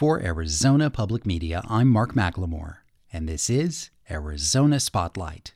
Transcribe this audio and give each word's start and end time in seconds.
For 0.00 0.22
Arizona 0.22 0.88
Public 0.88 1.26
Media, 1.26 1.62
I'm 1.68 1.86
Mark 1.86 2.14
McLemore, 2.14 2.76
and 3.12 3.28
this 3.28 3.50
is 3.50 3.90
Arizona 4.10 4.80
Spotlight. 4.80 5.52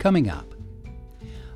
Coming 0.00 0.28
up, 0.28 0.52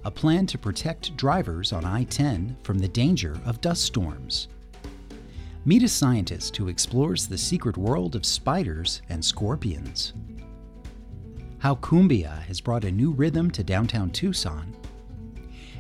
a 0.05 0.11
plan 0.13 0.47
to 0.47 0.57
protect 0.57 1.17
drivers 1.17 1.73
on 1.73 1.85
I 1.85 2.05
10 2.05 2.57
from 2.63 2.79
the 2.79 2.87
danger 2.87 3.37
of 3.45 3.61
dust 3.61 3.83
storms. 3.83 4.47
Meet 5.65 5.83
a 5.83 5.89
scientist 5.89 6.57
who 6.57 6.69
explores 6.69 7.27
the 7.27 7.37
secret 7.37 7.77
world 7.77 8.15
of 8.15 8.25
spiders 8.25 9.03
and 9.09 9.25
scorpions. 9.25 10.13
How 11.61 11.75
cumbia 11.75 12.41
has 12.45 12.59
brought 12.59 12.85
a 12.85 12.91
new 12.91 13.11
rhythm 13.11 13.51
to 13.51 13.63
downtown 13.63 14.09
Tucson. 14.13 14.75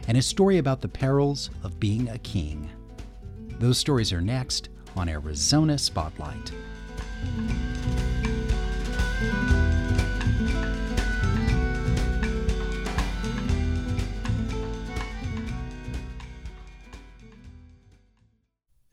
And 0.08 0.18
a 0.18 0.22
story 0.22 0.58
about 0.58 0.82
the 0.82 0.88
perils 0.88 1.48
of 1.64 1.80
being 1.80 2.10
a 2.10 2.18
king. 2.18 2.68
Those 3.58 3.78
stories 3.78 4.12
are 4.12 4.20
next 4.20 4.68
on 4.94 5.08
Arizona 5.08 5.78
Spotlight. 5.78 6.52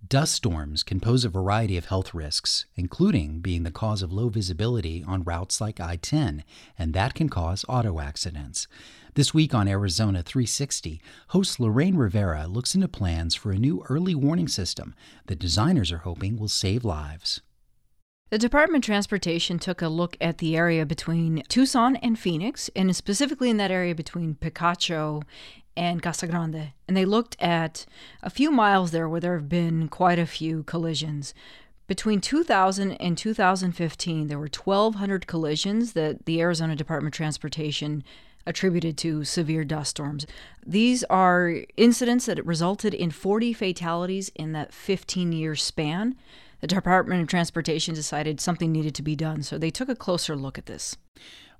Dust 0.09 0.34
storms 0.34 0.84
can 0.84 1.02
pose 1.02 1.25
a 1.25 1.29
variety 1.29 1.75
of 1.75 1.85
health 1.85 2.13
risks, 2.13 2.65
including 2.75 3.39
being 3.39 3.63
the 3.63 3.71
cause 3.71 4.02
of 4.02 4.13
low 4.13 4.29
visibility 4.29 5.03
on 5.05 5.23
routes 5.23 5.59
like 5.59 5.81
I 5.81 5.98
10, 5.98 6.45
and 6.77 6.93
that 6.93 7.13
can 7.13 7.27
cause 7.27 7.65
auto 7.67 7.99
accidents. 7.99 8.67
This 9.15 9.34
week 9.34 9.53
on 9.53 9.67
Arizona 9.67 10.23
360, 10.23 11.01
host 11.29 11.59
Lorraine 11.59 11.98
Rivera 11.98 12.48
looks 12.48 12.73
into 12.73 12.87
plans 12.87 13.35
for 13.35 13.51
a 13.51 13.57
new 13.57 13.84
early 13.90 14.15
warning 14.15 14.48
system 14.48 14.95
that 15.26 15.40
designers 15.40 15.91
are 15.91 15.99
hoping 15.99 16.37
will 16.37 16.48
save 16.48 16.85
lives. 16.85 17.41
The 18.29 18.37
Department 18.37 18.85
of 18.85 18.87
Transportation 18.87 19.57
took 19.60 19.82
a 19.82 19.89
look 19.89 20.15
at 20.21 20.37
the 20.37 20.55
area 20.55 20.85
between 20.85 21.43
Tucson 21.49 21.98
and 21.98 22.17
Phoenix, 22.17 22.70
and 22.76 22.95
specifically 22.95 23.49
in 23.49 23.57
that 23.57 23.71
area 23.71 23.95
between 23.95 24.35
Picacho 24.35 25.23
and 25.77 26.01
Casa 26.01 26.27
Grande. 26.27 26.73
And 26.87 26.97
they 26.97 27.05
looked 27.05 27.37
at 27.39 27.85
a 28.21 28.29
few 28.29 28.51
miles 28.51 28.91
there 28.91 29.07
where 29.07 29.21
there 29.21 29.35
have 29.35 29.47
been 29.47 29.87
quite 29.87 30.20
a 30.20 30.25
few 30.25 30.63
collisions. 30.63 31.33
Between 31.85 32.20
2000 32.20 32.91
and 32.93 33.17
2015, 33.17 34.27
there 34.27 34.39
were 34.39 34.49
1,200 34.53 35.27
collisions 35.27 35.93
that 35.93 36.25
the 36.25 36.41
Arizona 36.41 36.75
Department 36.75 37.13
of 37.13 37.17
Transportation 37.17 38.03
attributed 38.45 38.98
to 38.98 39.23
severe 39.23 39.63
dust 39.63 39.91
storms. 39.91 40.25
These 40.65 41.03
are 41.05 41.63
incidents 41.75 42.25
that 42.25 42.45
resulted 42.45 42.93
in 42.93 43.11
40 43.11 43.53
fatalities 43.53 44.29
in 44.35 44.53
that 44.53 44.73
15 44.73 45.31
year 45.31 45.55
span. 45.55 46.15
The 46.61 46.67
Department 46.67 47.21
of 47.21 47.27
Transportation 47.27 47.93
decided 47.93 48.41
something 48.41 48.71
needed 48.71 48.95
to 48.95 49.03
be 49.03 49.15
done, 49.15 49.43
so 49.43 49.57
they 49.57 49.70
took 49.70 49.89
a 49.89 49.95
closer 49.95 50.35
look 50.35 50.57
at 50.57 50.65
this. 50.65 50.98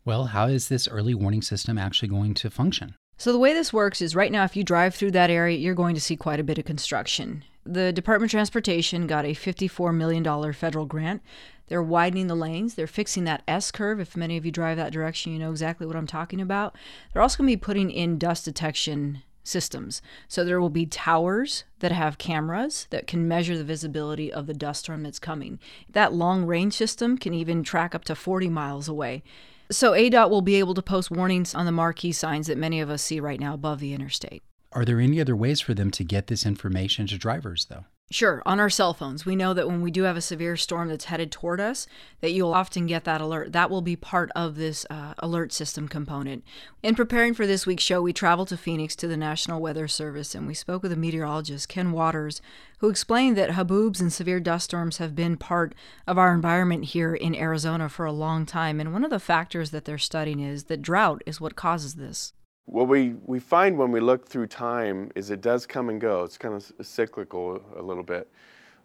Well, 0.04 0.26
how 0.26 0.48
is 0.48 0.70
this 0.70 0.88
early 0.88 1.14
warning 1.14 1.42
system 1.42 1.78
actually 1.78 2.08
going 2.08 2.34
to 2.36 2.50
function? 2.50 2.96
So, 3.20 3.32
the 3.32 3.40
way 3.40 3.52
this 3.52 3.74
works 3.74 4.00
is 4.00 4.16
right 4.16 4.32
now, 4.32 4.44
if 4.44 4.56
you 4.56 4.64
drive 4.64 4.94
through 4.94 5.12
that 5.12 5.32
area, 5.32 5.58
you're 5.58 5.74
going 5.74 5.96
to 5.96 6.02
see 6.02 6.16
quite 6.16 6.40
a 6.40 6.44
bit 6.44 6.60
of 6.60 6.66
construction. 6.66 7.44
The 7.66 7.92
Department 7.92 8.30
of 8.30 8.32
Transportation 8.32 9.08
got 9.08 9.26
a 9.26 9.34
$54 9.34 9.94
million 9.94 10.54
federal 10.54 10.86
grant. 10.86 11.24
They're 11.68 11.84
widening 11.84 12.28
the 12.28 12.36
lanes, 12.36 12.76
they're 12.76 12.88
fixing 12.88 13.24
that 13.26 13.42
S 13.48 13.72
curve. 13.72 14.00
If 14.00 14.16
many 14.16 14.38
of 14.38 14.46
you 14.46 14.52
drive 14.52 14.78
that 14.78 14.94
direction, 14.94 15.34
you 15.34 15.40
know 15.40 15.52
exactly 15.52 15.86
what 15.88 15.96
I'm 15.96 16.08
talking 16.08 16.40
about. 16.40 16.76
They're 17.12 17.22
also 17.22 17.40
going 17.40 17.50
to 17.50 17.58
be 17.58 17.60
putting 17.60 17.92
in 17.92 18.20
dust 18.20 18.46
detection 18.46 19.24
systems. 19.44 20.02
So 20.28 20.46
there 20.46 20.62
will 20.62 20.70
be 20.70 20.86
towers 20.86 21.64
that 21.80 21.92
have 21.92 22.18
cameras 22.18 22.88
that 22.92 23.08
can 23.08 23.28
measure 23.28 23.58
the 23.58 23.64
visibility 23.64 24.32
of 24.32 24.46
the 24.46 24.54
dust 24.54 24.82
storm 24.82 25.04
that's 25.04 25.20
coming. 25.20 25.60
That 25.90 26.14
long 26.14 26.46
range 26.46 26.74
system 26.74 27.18
can 27.18 27.34
even 27.34 27.64
track 27.64 27.96
up 27.96 28.06
to 28.06 28.16
40 28.16 28.50
miles 28.50 28.88
away. 28.88 29.24
So 29.70 29.92
ADOT 29.92 30.30
will 30.30 30.42
be 30.42 30.56
able 30.56 30.74
to 30.76 30.82
post 30.82 31.12
warnings 31.12 31.54
on 31.54 31.66
the 31.66 31.72
marquee 31.72 32.14
signs 32.14 32.48
that 32.48 32.58
many 32.58 32.80
of 32.80 32.90
us 32.90 33.02
see 33.02 33.20
right 33.20 33.40
now 33.40 33.54
above 33.54 33.80
the 33.80 33.94
interstate. 33.94 34.44
Are 34.72 34.86
there 34.86 35.00
any 35.00 35.20
other 35.20 35.36
ways 35.36 35.60
for 35.60 35.74
them 35.74 35.92
to 35.92 36.04
get 36.04 36.28
this 36.28 36.46
information 36.46 37.08
to 37.08 37.18
drivers, 37.18 37.66
though? 37.70 37.86
Sure, 38.10 38.42
on 38.46 38.58
our 38.58 38.70
cell 38.70 38.94
phones. 38.94 39.26
We 39.26 39.36
know 39.36 39.54
that 39.54 39.68
when 39.68 39.82
we 39.82 39.92
do 39.92 40.04
have 40.04 40.16
a 40.16 40.22
severe 40.22 40.56
storm 40.56 40.88
that's 40.88 41.06
headed 41.06 41.30
toward 41.30 41.60
us, 41.60 41.88
that 42.22 42.32
you'll 42.32 42.54
often 42.54 42.88
get 42.88 43.04
that 43.04 43.20
alert. 43.20 43.52
That 43.52 43.70
will 43.70 43.82
be 43.82 43.98
part 43.98 44.32
of 44.34 44.56
this 44.56 44.86
uh, 44.90 45.14
alert 45.20 45.52
system 45.52 45.90
component. 45.90 46.46
In 46.82 46.96
preparing 46.96 47.34
for 47.34 47.46
this 47.46 47.66
week's 47.66 47.84
show, 47.84 48.02
we 48.02 48.14
traveled 48.14 48.48
to 48.48 48.56
Phoenix 48.56 48.96
to 48.98 49.10
the 49.10 49.18
National 49.18 49.60
Weather 49.60 49.90
Service 49.90 50.36
and 50.36 50.48
we 50.48 50.54
spoke 50.54 50.84
with 50.84 50.94
a 50.94 50.96
meteorologist, 50.96 51.68
Ken 51.68 51.92
Waters, 51.92 52.42
who 52.78 52.88
explained 52.88 53.36
that 53.36 53.50
haboobs 53.50 54.00
and 54.00 54.14
severe 54.14 54.40
dust 54.40 54.66
storms 54.66 55.00
have 55.00 55.14
been 55.14 55.36
part 55.36 55.76
of 56.08 56.18
our 56.18 56.34
environment 56.34 56.86
here 56.86 57.14
in 57.14 57.36
Arizona 57.36 57.90
for 57.90 58.06
a 58.06 58.14
long 58.14 58.46
time. 58.46 58.80
And 58.80 58.94
one 58.94 59.04
of 59.04 59.10
the 59.10 59.20
factors 59.20 59.72
that 59.72 59.84
they're 59.84 59.98
studying 59.98 60.40
is 60.40 60.66
that 60.66 60.82
drought 60.82 61.24
is 61.26 61.42
what 61.42 61.58
causes 61.58 61.96
this. 61.96 62.32
What 62.68 62.90
we, 62.90 63.16
we 63.26 63.40
find 63.40 63.78
when 63.78 63.92
we 63.92 64.02
look 64.02 64.28
through 64.28 64.48
time 64.48 65.10
is 65.16 65.32
it 65.32 65.40
does 65.40 65.66
come 65.66 65.88
and 65.88 66.02
go. 66.02 66.24
It's 66.24 66.38
kind 66.38 66.54
of 66.54 66.72
cyclical 66.86 67.62
a 67.78 67.82
little 67.82 68.04
bit. 68.04 68.30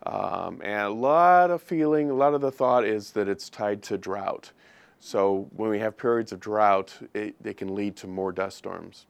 Um, 0.07 0.61
and 0.63 0.83
a 0.83 0.91
lot 0.91 1.51
of 1.51 1.63
feeling, 1.63 2.09
a 2.09 2.15
lot 2.15 2.33
of 2.33 2.41
the 2.41 2.53
thought 2.53 2.85
is 2.85 3.11
that 3.11 3.29
it's 3.29 3.51
tied 3.51 3.83
to 3.85 3.99
drought. 3.99 4.53
So 5.01 5.49
when 5.51 5.69
we 5.69 5.81
have 5.81 5.97
periods 5.97 6.31
of 6.31 6.39
drought, 6.39 6.95
it, 7.13 7.35
it 7.45 7.57
can 7.57 7.75
lead 7.75 7.97
to 7.97 8.07
more 8.07 8.31
dust 8.31 8.59
storms. 8.59 9.07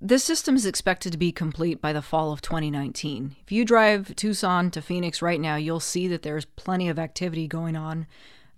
This 0.00 0.22
system 0.22 0.54
is 0.54 0.64
expected 0.64 1.10
to 1.10 1.18
be 1.18 1.32
complete 1.32 1.80
by 1.80 1.92
the 1.92 2.00
fall 2.00 2.30
of 2.30 2.40
2019. 2.40 3.34
If 3.42 3.50
you 3.50 3.64
drive 3.64 4.14
Tucson 4.14 4.70
to 4.70 4.80
Phoenix 4.80 5.20
right 5.20 5.40
now, 5.40 5.56
you'll 5.56 5.80
see 5.80 6.06
that 6.06 6.22
there's 6.22 6.44
plenty 6.44 6.88
of 6.88 7.00
activity 7.00 7.48
going 7.48 7.74
on 7.74 8.06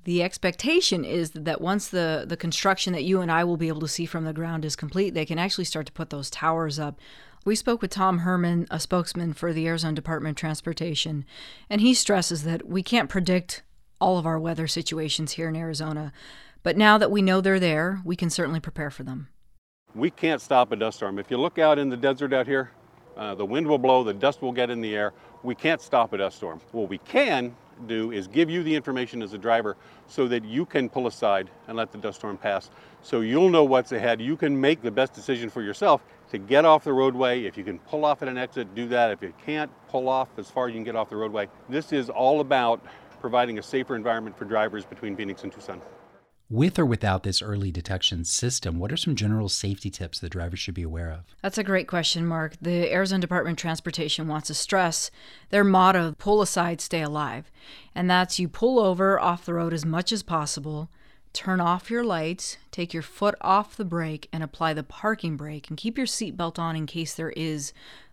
the 0.05 0.23
expectation 0.23 1.05
is 1.05 1.31
that 1.33 1.61
once 1.61 1.89
the, 1.89 2.25
the 2.27 2.37
construction 2.37 2.93
that 2.93 3.05
you 3.05 3.21
and 3.21 3.31
I 3.31 3.45
will 3.45 3.57
be 3.57 3.69
able 3.69 3.81
to 3.81 3.89
see 3.89 4.07
from 4.07 4.25
the 4.25 4.33
ground 4.33 4.65
is 4.65 4.77
complete, 4.77 5.15
they 5.15 5.27
can 5.27 5.39
actually 5.39 5.65
start 5.65 5.87
to 5.87 5.93
put 5.93 6.11
those 6.11 6.31
towers 6.31 6.79
up. 6.79 6.99
We 7.45 7.55
spoke 7.55 7.81
with 7.81 7.91
Tom 7.91 8.19
Herman, 8.19 8.67
a 8.71 8.81
spokesman 8.81 9.33
for 9.35 9.53
the 9.53 9.67
Arizona 9.67 9.95
Department 9.95 10.37
of 10.37 10.41
Transportation, 10.41 11.25
and 11.69 11.81
he 11.81 11.95
stresses 11.95 12.45
that 12.45 12.67
we 12.67 12.83
can't 12.83 13.09
predict 13.09 13.63
all 14.01 14.19
of 14.19 14.27
our 14.27 14.39
weather 14.39 14.67
situations 14.67 15.33
here 15.33 15.49
in 15.49 15.57
Arizona, 15.57 16.13
but 16.63 16.77
now 16.77 16.99
that 16.99 17.11
we 17.11 17.23
know 17.23 17.41
they're 17.41 17.61
there, 17.61 18.01
we 18.05 18.17
can 18.17 18.31
certainly 18.31 18.61
prepare 18.61 18.91
for 18.91 19.03
them. 19.03 19.29
We 19.95 20.11
can't 20.11 20.41
stop 20.41 20.73
a 20.73 20.77
dust 20.77 20.99
storm. 20.99 21.19
If 21.19 21.31
you 21.31 21.37
look 21.37 21.59
out 21.59 21.79
in 21.79 21.89
the 21.89 21.97
desert 21.97 22.33
out 22.33 22.47
here, 22.47 22.71
uh, 23.17 23.35
the 23.35 23.45
wind 23.45 23.67
will 23.67 23.79
blow, 23.79 24.05
the 24.05 24.15
dust 24.15 24.41
will 24.41 24.53
get 24.53 24.71
in 24.71 24.81
the 24.81 24.95
air. 24.95 25.13
We 25.43 25.55
can't 25.55 25.81
stop 25.81 26.13
a 26.13 26.19
dust 26.19 26.37
storm. 26.37 26.61
What 26.73 26.89
we 26.89 26.99
can 26.99 27.57
do 27.87 28.13
is 28.13 28.27
give 28.27 28.51
you 28.51 28.63
the 28.63 28.75
information 28.75 29.23
as 29.23 29.33
a 29.33 29.39
driver 29.39 29.77
so 30.07 30.29
that 30.29 30.45
you 30.45 30.65
can 30.65 30.89
pull 30.89 31.07
aside 31.07 31.51
and 31.69 31.77
let 31.77 31.93
the 31.93 31.99
dust 31.99 32.19
storm 32.19 32.37
pass. 32.37 32.71
So 33.03 33.21
you'll 33.21 33.51
know 33.51 33.65
what's 33.65 33.93
ahead. 33.93 34.21
You 34.21 34.37
can 34.37 34.61
make 34.61 34.83
the 34.83 34.91
best 34.91 35.13
decision 35.13 35.51
for 35.51 35.63
yourself 35.63 36.03
to 36.31 36.39
get 36.39 36.65
off 36.65 36.85
the 36.85 36.93
roadway. 36.93 37.45
If 37.45 37.57
you 37.57 37.65
can 37.65 37.79
pull 37.81 38.05
off 38.05 38.23
at 38.23 38.29
an 38.29 38.39
exit, 38.39 38.75
do 38.75 38.89
that. 38.89 39.11
If 39.11 39.23
you 39.23 39.33
can't, 39.45 39.71
pull 39.89 40.09
off 40.09 40.29
as 40.39 40.51
far 40.51 40.69
as 40.69 40.73
you 40.73 40.79
can 40.79 40.85
get 40.85 40.97
off 40.97 41.11
the 41.11 41.17
roadway. 41.17 41.49
This 41.69 41.93
is 41.93 42.09
all 42.11 42.41
about 42.41 42.85
providing 43.21 43.59
a 43.59 43.63
safer 43.63 43.97
environment 43.97 44.37
for 44.37 44.45
drivers 44.45 44.85
between 44.85 45.17
Phoenix 45.17 45.43
and 45.43 45.53
Tucson. 45.53 45.81
With 46.51 46.81
or 46.81 46.85
without 46.85 47.23
this 47.23 47.41
early 47.43 47.71
detection 47.71 48.25
system, 48.25 48.81
what 48.81 48.91
are 48.91 48.97
some 48.97 49.15
general 49.15 49.49
safety 49.49 49.89
tips 49.89 50.19
that 50.19 50.31
drivers 50.31 50.59
should 50.59 50.75
be 50.75 50.83
aware 50.83 51.13
of? 51.13 51.21
That's 51.43 51.59
a 51.59 51.63
great 51.63 51.87
question, 51.87 52.27
Mark. 52.27 52.55
The 52.61 52.93
Arizona 52.93 53.21
Department 53.21 53.57
of 53.57 53.61
Transportation 53.61 54.27
wants 54.27 54.49
to 54.49 54.55
stress 54.55 55.13
their 55.51 55.63
motto 55.63 56.17
pull 56.19 56.43
aside, 56.43 56.81
stay 56.81 57.03
alive. 57.03 57.53
And 57.95 58.11
that's 58.11 58.41
you 58.41 58.49
pull 58.49 58.81
over 58.81 59.21
off 59.21 59.47
the 59.47 59.55
road 59.55 59.73
as 59.73 59.87
much 59.87 60.11
as 60.11 60.25
possible, 60.25 60.91
turn 61.33 61.61
off 61.61 61.89
your 61.89 62.03
lights, 62.03 62.57
take 62.73 62.93
your 62.93 63.05
foot 63.05 63.37
off 63.41 63.77
the 63.77 63.85
brake, 63.85 64.29
and 64.33 64.43
apply 64.43 64.75
the 64.75 64.83
parking 64.83 65.37
brake, 65.37 65.69
and 65.69 65.79
keep 65.79 65.97
your 65.97 66.09
seatbelt 66.09 66.59
on 66.59 66.75
in 66.75 66.85
case 66.87 67.15
there 67.15 67.31
is 67.31 67.73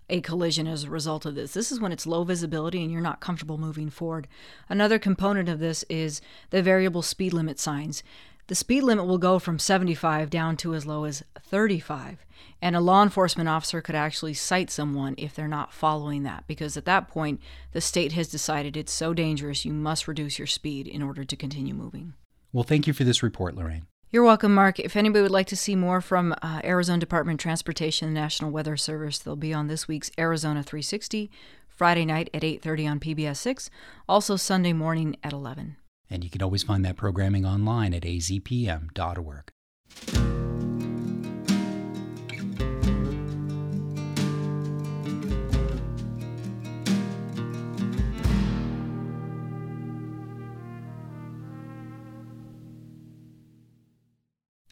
a 0.09 0.21
collision 0.21 0.67
as 0.67 0.83
a 0.83 0.89
result 0.89 1.25
of 1.25 1.35
this. 1.35 1.53
This 1.53 1.71
is 1.71 1.79
when 1.79 1.91
it's 1.91 2.07
low 2.07 2.23
visibility 2.23 2.81
and 2.81 2.91
you're 2.91 3.01
not 3.01 3.19
comfortable 3.19 3.57
moving 3.57 3.89
forward. 3.89 4.27
Another 4.69 4.99
component 4.99 5.49
of 5.49 5.59
this 5.59 5.83
is 5.89 6.21
the 6.49 6.61
variable 6.61 7.01
speed 7.01 7.33
limit 7.33 7.59
signs. 7.59 8.03
The 8.47 8.55
speed 8.55 8.83
limit 8.83 9.05
will 9.05 9.17
go 9.17 9.39
from 9.39 9.59
75 9.59 10.29
down 10.29 10.55
to 10.57 10.73
as 10.73 10.85
low 10.85 11.03
as 11.03 11.21
35. 11.37 12.25
And 12.61 12.77
a 12.77 12.79
law 12.79 13.03
enforcement 13.03 13.49
officer 13.49 13.81
could 13.81 13.93
actually 13.93 14.33
cite 14.33 14.71
someone 14.71 15.15
if 15.17 15.35
they're 15.35 15.49
not 15.49 15.73
following 15.73 16.23
that, 16.23 16.45
because 16.47 16.77
at 16.77 16.85
that 16.85 17.09
point, 17.09 17.41
the 17.73 17.81
state 17.81 18.13
has 18.13 18.29
decided 18.29 18.77
it's 18.77 18.93
so 18.93 19.13
dangerous 19.13 19.65
you 19.65 19.73
must 19.73 20.07
reduce 20.07 20.39
your 20.39 20.47
speed 20.47 20.87
in 20.87 21.03
order 21.03 21.25
to 21.25 21.35
continue 21.35 21.73
moving. 21.73 22.13
Well, 22.53 22.63
thank 22.63 22.87
you 22.87 22.93
for 22.93 23.03
this 23.03 23.21
report, 23.21 23.55
Lorraine. 23.55 23.85
You're 24.11 24.23
welcome, 24.23 24.55
Mark. 24.55 24.79
If 24.79 24.95
anybody 24.95 25.23
would 25.23 25.31
like 25.31 25.47
to 25.47 25.57
see 25.57 25.75
more 25.75 25.99
from 25.99 26.33
uh, 26.41 26.61
Arizona 26.63 26.99
Department 26.99 27.41
of 27.41 27.43
Transportation 27.43 28.07
and 28.07 28.15
National 28.15 28.49
Weather 28.49 28.77
Service, 28.77 29.19
they'll 29.19 29.35
be 29.35 29.53
on 29.53 29.67
this 29.67 29.89
week's 29.89 30.09
Arizona 30.17 30.63
360, 30.63 31.29
Friday 31.67 32.05
night 32.05 32.29
at 32.33 32.43
8:30 32.43 32.91
on 32.91 32.99
PBS 33.01 33.37
6, 33.37 33.69
also 34.07 34.37
Sunday 34.37 34.71
morning 34.71 35.17
at 35.21 35.33
11. 35.33 35.75
And 36.09 36.23
you 36.23 36.29
can 36.29 36.41
always 36.41 36.63
find 36.63 36.85
that 36.85 36.95
programming 36.95 37.45
online 37.45 37.93
at 37.93 38.03
azpm.org. 38.03 39.51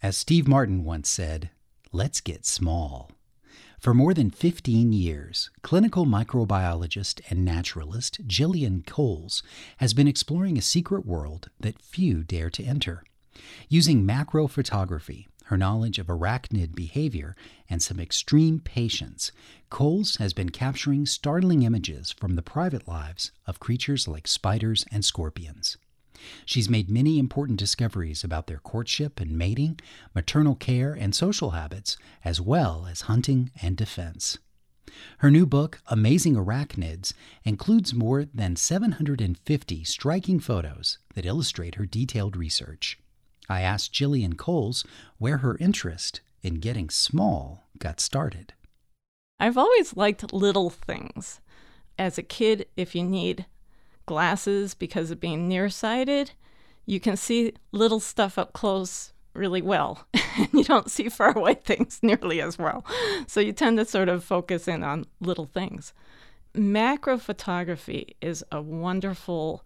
As 0.05 0.15
Steve 0.15 0.47
Martin 0.47 0.83
once 0.83 1.09
said, 1.09 1.49
let's 1.91 2.21
get 2.21 2.45
small. 2.45 3.14
For 3.85 3.93
more 3.93 4.15
than 4.15 4.31
15 4.31 4.93
years, 4.93 5.51
clinical 5.61 6.07
microbiologist 6.07 7.21
and 7.29 7.45
naturalist 7.45 8.27
Jillian 8.27 8.83
Cowles 8.83 9.43
has 9.77 9.93
been 9.93 10.07
exploring 10.07 10.57
a 10.57 10.61
secret 10.63 11.05
world 11.05 11.51
that 11.59 11.83
few 11.83 12.23
dare 12.23 12.49
to 12.49 12.63
enter. 12.63 13.03
Using 13.69 14.03
macro 14.03 14.47
photography, 14.47 15.27
her 15.43 15.55
knowledge 15.55 15.99
of 15.99 16.07
arachnid 16.07 16.73
behavior, 16.73 17.35
and 17.69 17.79
some 17.79 17.99
extreme 17.99 18.59
patience, 18.59 19.31
Cowles 19.69 20.15
has 20.15 20.33
been 20.33 20.49
capturing 20.49 21.05
startling 21.05 21.61
images 21.61 22.11
from 22.11 22.33
the 22.33 22.41
private 22.41 22.87
lives 22.87 23.31
of 23.45 23.59
creatures 23.59 24.07
like 24.07 24.27
spiders 24.27 24.83
and 24.91 25.05
scorpions. 25.05 25.77
She's 26.45 26.69
made 26.69 26.89
many 26.89 27.19
important 27.19 27.59
discoveries 27.59 28.23
about 28.23 28.47
their 28.47 28.59
courtship 28.59 29.19
and 29.19 29.37
mating, 29.37 29.79
maternal 30.13 30.55
care 30.55 30.93
and 30.93 31.13
social 31.13 31.51
habits, 31.51 31.97
as 32.23 32.39
well 32.39 32.87
as 32.89 33.01
hunting 33.01 33.51
and 33.61 33.75
defense. 33.75 34.37
Her 35.19 35.31
new 35.31 35.45
book, 35.45 35.81
Amazing 35.87 36.35
Arachnids, 36.35 37.13
includes 37.43 37.93
more 37.93 38.25
than 38.25 38.55
750 38.55 39.83
striking 39.83 40.39
photos 40.39 40.99
that 41.15 41.25
illustrate 41.25 41.75
her 41.75 41.85
detailed 41.85 42.37
research. 42.37 42.99
I 43.49 43.61
asked 43.61 43.93
Jillian 43.93 44.37
Cowles 44.37 44.85
where 45.17 45.37
her 45.37 45.57
interest 45.59 46.21
in 46.41 46.55
getting 46.55 46.89
small 46.89 47.67
got 47.77 47.99
started. 47.99 48.53
I've 49.39 49.57
always 49.57 49.95
liked 49.95 50.31
little 50.31 50.69
things. 50.69 51.41
As 51.97 52.17
a 52.17 52.23
kid, 52.23 52.67
if 52.75 52.95
you 52.95 53.03
need 53.03 53.45
glasses 54.05 54.73
because 54.73 55.11
of 55.11 55.19
being 55.19 55.47
nearsighted, 55.47 56.31
you 56.85 56.99
can 56.99 57.17
see 57.17 57.53
little 57.71 57.99
stuff 57.99 58.37
up 58.37 58.53
close 58.53 59.13
really 59.33 59.61
well. 59.61 60.07
you 60.53 60.63
don't 60.63 60.89
see 60.89 61.09
far 61.09 61.37
away 61.37 61.53
things 61.63 61.99
nearly 62.01 62.41
as 62.41 62.57
well. 62.57 62.85
So 63.27 63.39
you 63.39 63.53
tend 63.53 63.77
to 63.77 63.85
sort 63.85 64.09
of 64.09 64.23
focus 64.23 64.67
in 64.67 64.83
on 64.83 65.05
little 65.19 65.45
things. 65.45 65.93
Macro 66.53 67.17
photography 67.17 68.15
is 68.21 68.43
a 68.51 68.61
wonderful 68.61 69.63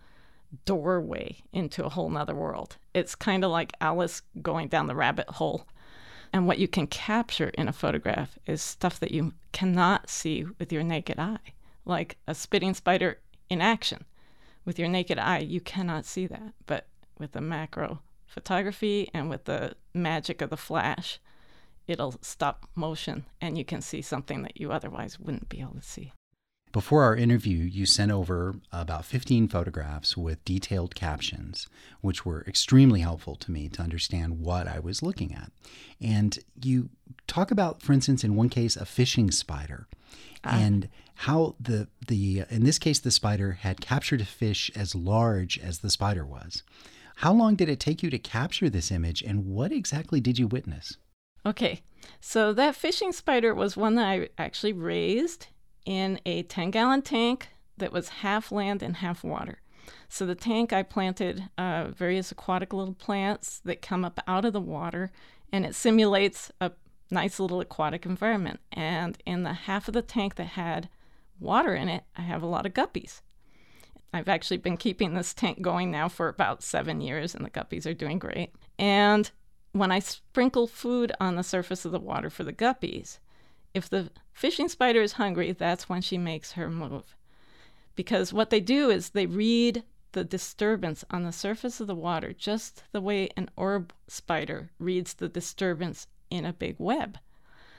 doorway 0.66 1.38
into 1.54 1.86
a 1.86 1.90
whole 1.90 2.10
nother 2.10 2.34
world. 2.34 2.78
It's 2.94 3.14
kind 3.14 3.44
of 3.44 3.52
like 3.52 3.74
Alice 3.80 4.24
going 4.42 4.68
down 4.70 4.88
the 4.88 4.96
rabbit 4.96 5.30
hole. 5.30 5.68
And 6.34 6.48
what 6.48 6.60
you 6.60 6.68
can 6.68 6.88
capture 6.88 7.50
in 7.50 7.68
a 7.68 7.74
photograph 7.74 8.38
is 8.46 8.62
stuff 8.62 9.00
that 9.00 9.12
you 9.12 9.34
cannot 9.52 10.10
see 10.10 10.46
with 10.58 10.72
your 10.72 10.84
naked 10.84 11.20
eye, 11.20 11.54
like 11.86 12.18
a 12.28 12.36
spitting 12.36 12.74
spider 12.74 13.20
in 13.50 13.62
action 13.62 14.06
with 14.66 14.80
your 14.80 14.88
naked 14.88 15.18
eye, 15.18 15.40
you 15.40 15.62
cannot 15.62 16.06
see 16.06 16.28
that. 16.28 16.54
But 16.66 16.88
with 17.18 17.32
the 17.32 17.42
macro 17.42 18.02
photography 18.26 19.10
and 19.14 19.30
with 19.30 19.46
the 19.46 19.76
magic 19.94 20.42
of 20.42 20.50
the 20.50 20.58
flash, 20.58 21.20
it'll 21.88 22.16
stop 22.22 22.70
motion 22.76 23.26
and 23.42 23.58
you 23.58 23.66
can 23.66 23.82
see 23.82 24.02
something 24.02 24.44
that 24.44 24.60
you 24.60 24.72
otherwise 24.72 25.20
wouldn't 25.20 25.50
be 25.50 25.62
able 25.62 25.74
to 25.74 25.82
see. 25.82 26.14
Before 26.72 27.02
our 27.02 27.16
interview, 27.16 27.58
you 27.58 27.88
sent 27.88 28.12
over 28.12 28.56
about 28.72 29.06
15 29.06 29.48
photographs 29.48 30.16
with 30.16 30.46
detailed 30.46 30.94
captions, 30.94 31.68
which 32.02 32.26
were 32.26 32.44
extremely 32.48 33.00
helpful 33.00 33.36
to 33.38 33.52
me 33.52 33.70
to 33.70 33.82
understand 33.82 34.40
what 34.40 34.68
I 34.68 34.80
was 34.80 35.02
looking 35.02 35.34
at. 35.34 35.52
And 36.00 36.38
you 36.62 36.90
talk 37.26 37.50
about, 37.50 37.82
for 37.82 37.94
instance, 37.94 38.24
in 38.24 38.36
one 38.36 38.50
case, 38.50 38.76
a 38.76 38.86
fishing 38.86 39.32
spider. 39.32 39.88
Uh, 40.44 40.52
and 40.54 40.90
how 41.16 41.56
the 41.60 41.88
the 42.08 42.44
in 42.50 42.64
this 42.64 42.80
case 42.80 43.00
the 43.00 43.12
spider 43.12 43.54
had 43.54 43.82
captured 43.82 44.22
a 44.22 44.26
fish 44.26 44.72
as 44.76 44.96
large 44.96 45.60
as 45.60 45.80
the 45.80 45.90
spider 45.90 46.26
was. 46.26 46.64
How 47.18 47.34
long 47.34 47.56
did 47.56 47.68
it 47.68 47.80
take 47.80 48.02
you 48.02 48.10
to 48.10 48.20
capture 48.20 48.70
this 48.70 48.92
image 48.92 49.22
and 49.22 49.46
what 49.46 49.74
exactly 49.74 50.22
did 50.22 50.40
you 50.40 50.48
witness? 50.48 50.98
Okay. 51.46 51.82
So 52.22 52.54
that 52.54 52.76
fishing 52.76 53.12
spider 53.12 53.54
was 53.54 53.76
one 53.76 53.96
that 53.96 54.06
I 54.06 54.30
actually 54.38 54.72
raised 54.72 55.48
in 55.90 56.22
a 56.24 56.44
10 56.44 56.70
gallon 56.70 57.02
tank 57.02 57.50
that 57.80 57.92
was 57.92 58.10
half 58.10 58.52
land 58.52 58.84
and 58.84 58.98
half 58.98 59.24
water. 59.24 59.60
So 60.08 60.28
the 60.28 60.36
tank 60.36 60.72
I 60.72 60.84
planted 60.84 61.50
uh, 61.58 61.88
various 61.88 62.32
aquatic 62.32 62.74
little 62.74 62.94
plants 62.94 63.60
that 63.66 63.82
come 63.82 64.06
up 64.06 64.20
out 64.28 64.46
of 64.46 64.54
the 64.54 64.62
water 64.62 65.12
and 65.52 65.66
it 65.66 65.74
simulates 65.74 66.52
a 66.62 66.74
nice 67.10 67.40
little 67.40 67.60
aquatic 67.60 68.06
environment. 68.06 68.60
And 68.72 69.18
in 69.26 69.42
the 69.42 69.54
half 69.54 69.88
of 69.88 69.96
the 69.96 70.04
tank 70.04 70.36
that 70.36 70.50
had 70.50 70.90
water 71.40 71.74
in 71.74 71.90
it, 71.90 72.04
I 72.16 72.22
have 72.22 72.44
a 72.44 72.48
lot 72.48 72.68
of 72.68 72.76
guppies. 72.76 73.22
I've 74.14 74.30
actually 74.30 74.58
been 74.58 74.78
keeping 74.78 75.16
this 75.16 75.34
tank 75.34 75.60
going 75.64 75.90
now 75.90 76.08
for 76.08 76.30
about 76.30 76.62
seven 76.62 77.02
years, 77.02 77.34
and 77.34 77.44
the 77.44 77.50
guppies 77.50 77.88
are 77.88 77.96
doing 77.96 78.20
great. 78.20 78.54
And 78.78 79.32
when 79.72 79.92
I 79.92 80.00
sprinkle 80.00 80.68
food 80.68 81.12
on 81.20 81.36
the 81.36 81.44
surface 81.44 81.84
of 81.84 81.92
the 81.92 82.00
water 82.00 82.30
for 82.30 82.44
the 82.44 82.54
guppies, 82.54 83.18
if 83.74 83.90
the 83.90 84.10
fishing 84.34 84.68
spider 84.68 85.02
is 85.02 85.14
hungry, 85.14 85.52
that's 85.52 85.90
when 85.90 86.02
she 86.02 86.18
makes 86.18 86.54
her 86.54 86.70
move. 86.70 87.16
Because 87.96 88.34
what 88.34 88.50
they 88.50 88.60
do 88.60 88.90
is 88.90 89.10
they 89.10 89.26
read 89.26 89.84
the 90.12 90.24
disturbance 90.24 91.06
on 91.12 91.24
the 91.24 91.32
surface 91.32 91.80
of 91.80 91.88
the 91.88 91.96
water 91.96 92.34
just 92.34 92.84
the 92.92 93.02
way 93.02 93.30
an 93.38 93.50
orb 93.56 93.94
spider 94.08 94.72
reads 94.80 95.14
the 95.14 95.30
disturbance 95.30 96.08
in 96.30 96.46
a 96.46 96.54
big 96.54 96.76
web. 96.80 97.20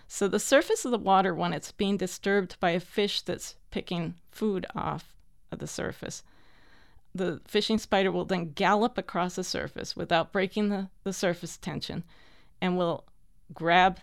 So 0.06 0.28
the 0.28 0.38
surface 0.38 0.84
of 0.84 0.90
the 0.90 0.98
water, 0.98 1.34
when 1.34 1.52
it's 1.52 1.72
being 1.72 1.96
disturbed 1.96 2.58
by 2.60 2.70
a 2.70 2.81
fish 2.81 3.22
that's 3.22 3.56
picking 3.70 4.14
food 4.31 4.66
off 4.75 5.14
of 5.50 5.58
the 5.58 5.66
surface, 5.66 6.22
the 7.14 7.40
fishing 7.46 7.78
spider 7.78 8.12
will 8.12 8.25
then 8.25 8.52
gallop 8.52 8.98
across 8.98 9.37
the 9.37 9.44
surface 9.44 9.96
without 9.96 10.32
breaking 10.32 10.69
the, 10.69 10.88
the 11.04 11.12
surface 11.12 11.56
tension 11.56 12.04
and 12.60 12.76
will 12.76 13.04
grab 13.52 14.00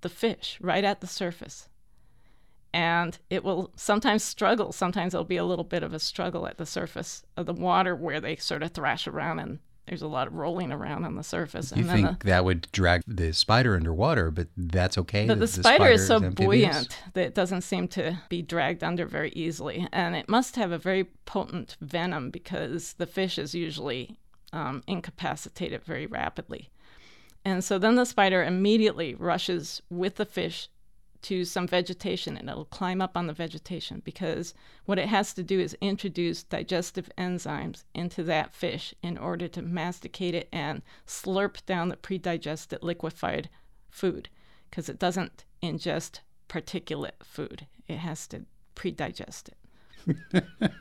the 0.00 0.08
fish 0.08 0.58
right 0.60 0.84
at 0.84 1.00
the 1.00 1.06
surface. 1.06 1.68
And 2.72 3.18
it 3.30 3.42
will 3.44 3.72
sometimes 3.76 4.22
struggle. 4.22 4.72
Sometimes 4.72 5.12
there'll 5.12 5.24
be 5.24 5.38
a 5.38 5.44
little 5.44 5.64
bit 5.64 5.82
of 5.82 5.94
a 5.94 5.98
struggle 5.98 6.46
at 6.46 6.58
the 6.58 6.66
surface 6.66 7.24
of 7.36 7.46
the 7.46 7.54
water 7.54 7.96
where 7.96 8.20
they 8.20 8.36
sort 8.36 8.62
of 8.62 8.72
thrash 8.72 9.06
around 9.06 9.38
and 9.38 9.58
there's 9.88 10.02
a 10.02 10.08
lot 10.08 10.26
of 10.26 10.34
rolling 10.34 10.70
around 10.70 11.04
on 11.04 11.14
the 11.14 11.22
surface. 11.22 11.72
You 11.74 11.84
think 11.84 12.20
the, 12.20 12.26
that 12.26 12.44
would 12.44 12.68
drag 12.72 13.02
the 13.06 13.32
spider 13.32 13.74
underwater, 13.74 14.30
but 14.30 14.48
that's 14.56 14.98
okay. 14.98 15.26
But 15.26 15.40
the, 15.40 15.46
the 15.46 15.48
spider, 15.48 15.76
spider, 15.76 15.92
is 15.92 16.06
so 16.06 16.22
is 16.22 16.34
buoyant 16.34 16.98
that 17.14 17.26
it 17.26 17.34
doesn't 17.34 17.62
seem 17.62 17.88
to 17.88 18.18
be 18.28 18.42
dragged 18.42 18.84
under 18.84 19.06
very 19.06 19.30
easily, 19.30 19.88
and 19.92 20.14
it 20.14 20.28
must 20.28 20.56
have 20.56 20.72
a 20.72 20.78
very 20.78 21.04
potent 21.24 21.76
venom 21.80 22.30
because 22.30 22.94
the 22.94 23.06
fish 23.06 23.38
is 23.38 23.54
usually 23.54 24.18
um, 24.52 24.82
incapacitated 24.86 25.84
very 25.84 26.06
rapidly. 26.06 26.68
And 27.48 27.64
so 27.64 27.78
then 27.78 27.94
the 27.94 28.04
spider 28.04 28.44
immediately 28.44 29.14
rushes 29.14 29.80
with 29.88 30.16
the 30.16 30.26
fish 30.26 30.68
to 31.22 31.46
some 31.46 31.66
vegetation 31.66 32.36
and 32.36 32.50
it'll 32.50 32.66
climb 32.66 33.00
up 33.00 33.16
on 33.16 33.26
the 33.26 33.32
vegetation 33.32 34.02
because 34.04 34.52
what 34.84 34.98
it 34.98 35.08
has 35.08 35.32
to 35.32 35.42
do 35.42 35.58
is 35.58 35.74
introduce 35.80 36.42
digestive 36.42 37.08
enzymes 37.16 37.84
into 37.94 38.22
that 38.24 38.52
fish 38.52 38.92
in 39.02 39.16
order 39.16 39.48
to 39.48 39.62
masticate 39.62 40.34
it 40.34 40.46
and 40.52 40.82
slurp 41.06 41.64
down 41.64 41.88
the 41.88 41.96
pre-digested 41.96 42.82
liquefied 42.82 43.48
food 43.88 44.28
because 44.68 44.90
it 44.90 44.98
doesn't 44.98 45.46
ingest 45.62 46.20
particulate 46.50 47.24
food. 47.24 47.66
It 47.88 47.96
has 47.96 48.26
to 48.28 48.44
pre-digest 48.74 49.48
it. 49.48 50.44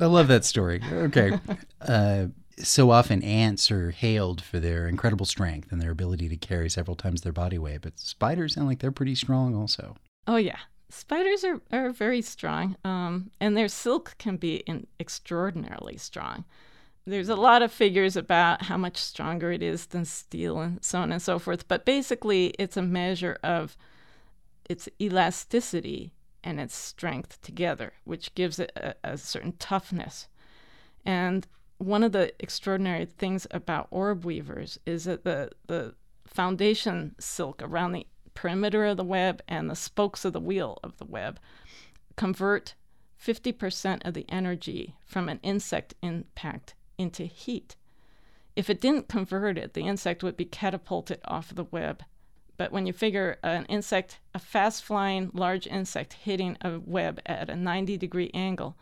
I 0.00 0.06
love 0.06 0.28
that 0.28 0.44
story. 0.44 0.80
Okay. 0.92 1.38
Uh, 1.80 2.26
so 2.58 2.90
often 2.90 3.22
ants 3.22 3.70
are 3.70 3.90
hailed 3.90 4.42
for 4.42 4.60
their 4.60 4.86
incredible 4.86 5.26
strength 5.26 5.72
and 5.72 5.80
their 5.80 5.90
ability 5.90 6.28
to 6.28 6.36
carry 6.36 6.68
several 6.68 6.96
times 6.96 7.22
their 7.22 7.32
body 7.32 7.58
weight, 7.58 7.82
but 7.82 7.98
spiders 7.98 8.54
sound 8.54 8.66
like 8.66 8.80
they're 8.80 8.92
pretty 8.92 9.14
strong 9.14 9.54
also. 9.54 9.96
Oh, 10.26 10.36
yeah. 10.36 10.58
Spiders 10.88 11.44
are, 11.44 11.60
are 11.72 11.90
very 11.90 12.20
strong, 12.20 12.76
um, 12.84 13.30
and 13.40 13.56
their 13.56 13.68
silk 13.68 14.16
can 14.18 14.36
be 14.36 14.56
in, 14.66 14.86
extraordinarily 14.98 15.96
strong. 15.96 16.44
There's 17.06 17.28
a 17.28 17.36
lot 17.36 17.62
of 17.62 17.72
figures 17.72 18.16
about 18.16 18.62
how 18.62 18.76
much 18.76 18.96
stronger 18.96 19.52
it 19.52 19.62
is 19.62 19.86
than 19.86 20.04
steel 20.04 20.60
and 20.60 20.84
so 20.84 21.00
on 21.00 21.12
and 21.12 21.22
so 21.22 21.38
forth, 21.38 21.68
but 21.68 21.84
basically, 21.84 22.48
it's 22.58 22.76
a 22.76 22.82
measure 22.82 23.38
of 23.42 23.76
its 24.68 24.88
elasticity 25.00 26.12
and 26.42 26.60
its 26.60 26.74
strength 26.74 27.40
together, 27.40 27.92
which 28.04 28.34
gives 28.34 28.58
it 28.58 28.72
a, 28.76 28.94
a 29.04 29.18
certain 29.18 29.52
toughness. 29.58 30.28
And 31.04 31.46
one 31.80 32.02
of 32.02 32.12
the 32.12 32.32
extraordinary 32.38 33.06
things 33.06 33.46
about 33.50 33.88
orb 33.90 34.24
weavers 34.24 34.78
is 34.84 35.04
that 35.04 35.24
the, 35.24 35.50
the 35.66 35.94
foundation 36.26 37.14
silk 37.18 37.62
around 37.62 37.92
the 37.92 38.06
perimeter 38.34 38.84
of 38.84 38.98
the 38.98 39.04
web 39.04 39.42
and 39.48 39.70
the 39.70 39.74
spokes 39.74 40.24
of 40.26 40.34
the 40.34 40.40
wheel 40.40 40.78
of 40.84 40.98
the 40.98 41.06
web 41.06 41.40
convert 42.16 42.74
50% 43.22 44.06
of 44.06 44.12
the 44.12 44.26
energy 44.28 44.94
from 45.06 45.30
an 45.30 45.40
insect 45.42 45.94
impact 46.02 46.74
into 46.98 47.24
heat. 47.24 47.76
If 48.54 48.68
it 48.68 48.80
didn't 48.80 49.08
convert 49.08 49.56
it, 49.56 49.72
the 49.72 49.86
insect 49.86 50.22
would 50.22 50.36
be 50.36 50.44
catapulted 50.44 51.20
off 51.24 51.54
the 51.54 51.64
web. 51.64 52.02
But 52.58 52.72
when 52.72 52.84
you 52.84 52.92
figure 52.92 53.38
an 53.42 53.64
insect, 53.66 54.18
a 54.34 54.38
fast 54.38 54.84
flying 54.84 55.30
large 55.32 55.66
insect 55.66 56.12
hitting 56.12 56.58
a 56.60 56.78
web 56.78 57.22
at 57.24 57.48
a 57.48 57.56
90 57.56 57.96
degree 57.96 58.30
angle, 58.34 58.76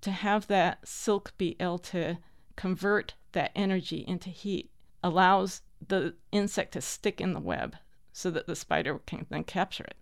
to 0.00 0.10
have 0.10 0.46
that 0.46 0.86
silk 0.86 1.32
be 1.38 1.56
able 1.60 1.78
to 1.78 2.18
convert 2.56 3.14
that 3.32 3.52
energy 3.54 4.04
into 4.06 4.30
heat 4.30 4.70
allows 5.02 5.62
the 5.86 6.14
insect 6.32 6.72
to 6.72 6.80
stick 6.80 7.20
in 7.20 7.32
the 7.32 7.40
web 7.40 7.76
so 8.12 8.30
that 8.30 8.46
the 8.46 8.56
spider 8.56 8.98
can 9.06 9.26
then 9.28 9.44
capture 9.44 9.84
it. 9.84 9.96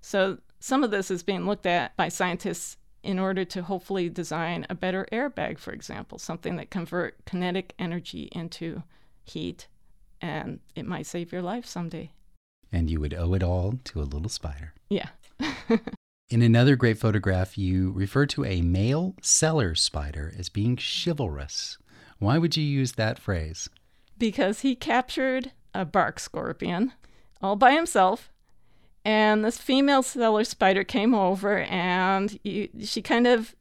So 0.00 0.38
some 0.60 0.84
of 0.84 0.90
this 0.90 1.10
is 1.10 1.22
being 1.22 1.46
looked 1.46 1.66
at 1.66 1.96
by 1.96 2.08
scientists 2.08 2.76
in 3.02 3.18
order 3.18 3.44
to 3.44 3.62
hopefully 3.62 4.08
design 4.08 4.66
a 4.68 4.74
better 4.74 5.06
airbag, 5.12 5.58
for 5.58 5.72
example, 5.72 6.18
something 6.18 6.56
that 6.56 6.70
convert 6.70 7.24
kinetic 7.24 7.74
energy 7.78 8.28
into 8.32 8.82
heat, 9.24 9.68
and 10.20 10.60
it 10.74 10.86
might 10.86 11.06
save 11.06 11.32
your 11.32 11.42
life 11.42 11.64
someday. 11.64 12.10
And 12.72 12.90
you 12.90 13.00
would 13.00 13.14
owe 13.14 13.34
it 13.34 13.42
all 13.42 13.78
to 13.84 14.00
a 14.00 14.02
little 14.02 14.28
spider. 14.28 14.74
Yeah. 14.90 15.08
In 16.30 16.42
another 16.42 16.76
great 16.76 16.98
photograph, 16.98 17.56
you 17.56 17.90
refer 17.92 18.26
to 18.26 18.44
a 18.44 18.60
male 18.60 19.14
cellar 19.22 19.74
spider 19.74 20.34
as 20.38 20.50
being 20.50 20.76
chivalrous. 20.76 21.78
Why 22.18 22.36
would 22.36 22.54
you 22.54 22.64
use 22.64 22.92
that 22.92 23.18
phrase? 23.18 23.70
Because 24.18 24.60
he 24.60 24.74
captured 24.74 25.52
a 25.72 25.86
bark 25.86 26.20
scorpion 26.20 26.92
all 27.40 27.56
by 27.56 27.72
himself 27.72 28.30
and 29.04 29.42
this 29.42 29.56
female 29.56 30.02
cellar 30.02 30.44
spider 30.44 30.84
came 30.84 31.14
over 31.14 31.60
and 31.60 32.38
you, 32.42 32.68
she 32.82 33.00
kind 33.00 33.26
of 33.26 33.54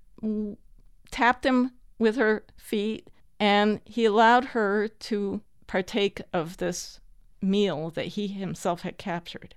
tapped 1.10 1.46
him 1.46 1.72
with 2.00 2.18
her 2.18 2.44
feet 2.58 3.10
and 3.40 3.80
he 3.86 4.04
allowed 4.04 4.46
her 4.46 4.90
to 4.90 5.40
partake 5.68 6.22
of 6.34 6.58
this 6.58 7.00
meal 7.42 7.92
that 7.92 8.08
he 8.08 8.28
himself 8.28 8.82
had 8.82 8.98
captured. 8.98 9.56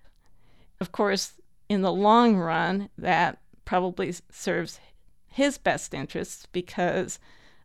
Of 0.81 0.93
course, 0.93 1.33
in 1.71 1.83
the 1.83 1.93
long 1.93 2.37
run, 2.37 2.91
that 2.99 3.39
probably 3.65 4.13
serves 4.29 4.81
his 5.29 5.57
best 5.57 5.95
interests 5.95 6.47
because 6.51 7.21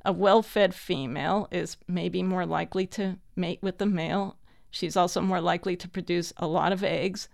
a 0.06 0.14
well 0.14 0.44
fed 0.44 0.76
female 0.76 1.48
is 1.52 1.78
maybe 1.88 2.22
more 2.22 2.46
likely 2.46 2.86
to 2.86 3.18
mate 3.36 3.58
with 3.64 3.80
the 3.80 3.88
male. 3.88 4.38
She's 4.70 4.96
also 4.96 5.22
more 5.22 5.42
likely 5.42 5.76
to 5.78 5.90
produce 5.90 6.32
a 6.38 6.46
lot 6.46 6.72
of 6.72 6.84
eggs. 6.84 7.28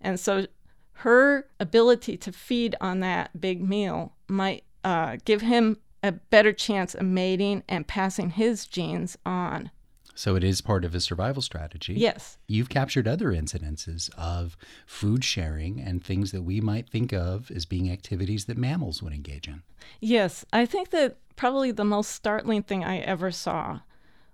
And 0.00 0.18
so 0.18 0.48
her 0.94 1.46
ability 1.60 2.16
to 2.16 2.32
feed 2.32 2.74
on 2.80 2.98
that 3.00 3.40
big 3.40 3.62
meal 3.62 4.14
might 4.26 4.64
uh, 4.82 5.18
give 5.24 5.42
him 5.42 5.78
a 6.02 6.10
better 6.10 6.52
chance 6.52 6.96
of 6.96 7.06
mating 7.06 7.62
and 7.68 7.86
passing 7.86 8.30
his 8.30 8.66
genes 8.66 9.16
on. 9.24 9.70
So 10.16 10.34
it 10.34 10.42
is 10.42 10.60
part 10.62 10.84
of 10.84 10.94
a 10.94 11.00
survival 11.00 11.42
strategy. 11.42 11.92
Yes. 11.94 12.38
You've 12.48 12.70
captured 12.70 13.06
other 13.06 13.32
incidences 13.32 14.10
of 14.16 14.56
food 14.86 15.22
sharing 15.22 15.78
and 15.80 16.02
things 16.02 16.32
that 16.32 16.42
we 16.42 16.60
might 16.60 16.88
think 16.88 17.12
of 17.12 17.50
as 17.50 17.66
being 17.66 17.90
activities 17.92 18.46
that 18.46 18.56
mammals 18.56 19.02
would 19.02 19.12
engage 19.12 19.46
in. 19.46 19.62
Yes. 20.00 20.44
I 20.52 20.64
think 20.64 20.90
that 20.90 21.18
probably 21.36 21.70
the 21.70 21.84
most 21.84 22.12
startling 22.12 22.62
thing 22.62 22.82
I 22.82 22.98
ever 22.98 23.30
saw 23.30 23.80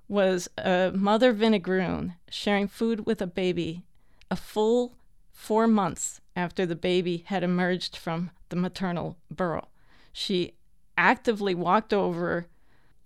was 0.07 0.49
a 0.57 0.93
mother 0.95 1.35
vinegaroon 1.35 2.15
sharing 2.31 2.69
food 2.69 3.05
with 3.05 3.21
a 3.21 3.27
baby 3.27 3.83
a 4.31 4.37
full 4.37 4.95
four 5.33 5.67
months 5.67 6.21
after 6.37 6.65
the 6.65 6.77
baby 6.77 7.25
had 7.27 7.43
emerged 7.43 7.97
from 7.97 8.31
the 8.51 8.57
maternal 8.57 9.17
burrow. 9.31 9.69
She 10.13 10.55
actively 10.97 11.55
walked 11.55 11.93
over, 11.93 12.47